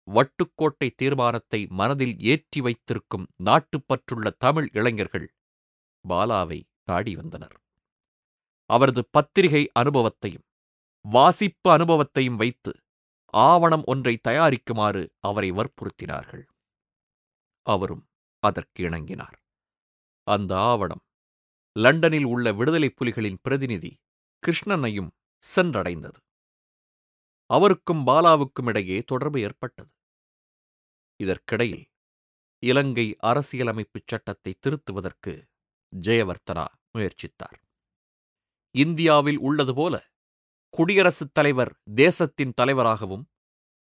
வட்டுக்கோட்டை 0.08 0.90
தீர்மானத்தை 0.96 1.66
மனதில் 1.70 2.14
ஏற்றி 2.18 2.60
வைத்திருக்கும் 2.60 3.26
நாட்டுப்பற்றுள்ள 3.44 4.30
தமிழ் 4.38 4.68
இளைஞர்கள் 4.72 5.34
பாலாவை 6.08 6.60
நாடி 6.84 7.16
வந்தனர். 7.16 7.56
அவரது 8.70 9.02
பத்திரிகை 9.10 9.70
அனுபவத்தையும் 9.72 10.46
வாசிப்பு 11.04 11.70
அனுபவத்தையும் 11.70 12.36
வைத்து 12.36 12.72
ஆவணம் 13.32 13.82
ஒன்றை 13.86 14.18
தயாரிக்குமாறு 14.28 15.08
அவரை 15.20 15.52
வற்புறுத்தினார்கள். 15.52 16.44
அவரும் 17.62 18.08
அதற்கு 18.38 18.88
இணங்கினார். 18.88 19.36
அந்த 20.22 20.58
ஆவணம் 20.58 21.02
லண்டனில் 21.72 22.24
உள்ள 22.24 22.52
விடுதலைப் 22.52 23.02
புலிகளின் 23.02 23.36
பிரதிநிதி 23.42 24.00
கிருஷ்ணனையும் 24.46 25.10
சென்றடைந்தது. 25.56 26.16
அவருக்கும் 27.46 28.06
பாலாவுக்கும் 28.06 28.66
இடையே 28.66 29.02
தொடர்பு 29.02 29.40
ஏற்பட்டது. 29.40 29.90
இதற்கிடையில் 31.16 31.88
இலங்கை 32.58 33.16
அரசியலமைப்புச் 33.16 34.06
சட்டத்தை 34.06 34.54
திருத்துவதற்கு 34.54 35.48
ஜெயவர்த்தனா 36.00 36.66
முயற்சித்தார். 36.98 37.62
இந்தியாவில் 38.70 39.38
உள்ளது 39.38 39.74
போல 39.74 40.09
குடியரசுத் 40.74 41.32
தலைவர் 41.32 41.72
தேசத்தின் 41.94 42.52
தலைவராகவும் 42.56 43.24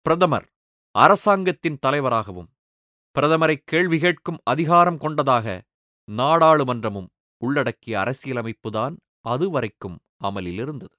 பிரதமர் 0.07 0.47
அரசாங்கத்தின் 0.95 1.79
தலைவராகவும் 1.81 2.49
பிரதமரை 3.17 3.57
கேள்வி 3.65 3.99
கேட்கும் 3.99 4.39
அதிகாரம் 4.45 4.99
கொண்டதாக 4.99 5.47
நாடாளுமன்றமும் 6.09 7.09
உள்ளடக்கிய 7.43 7.95
அரசியலமைப்புதான் 7.99 8.95
அதுவரைக்கும் 9.21 9.97
அமலிலிருந்தது. 10.25 10.97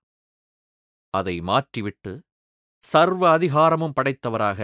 அதை 1.13 1.35
மாற்றிவிட்டு 1.41 2.13
சர்வ 2.83 3.23
அதிகாரமும் 3.31 3.95
படைத்தவராக 3.95 4.59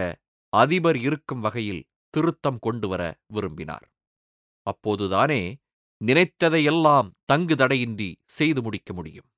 அதிபர் 0.52 0.98
இருக்கும் 0.98 1.40
வகையில் 1.40 1.86
திருத்தம் 2.14 2.58
கொண்டுவர 2.58 3.02
விரும்பினார். 3.26 3.86
அப்போதுதானே 4.66 5.42
நினைத்ததையெல்லாம் 6.00 7.08
தங்கு 7.24 7.56
தடையின்றி 7.56 8.10
செய்து 8.24 8.62
முடிக்க 8.62 8.92
முடியும். 8.92 9.28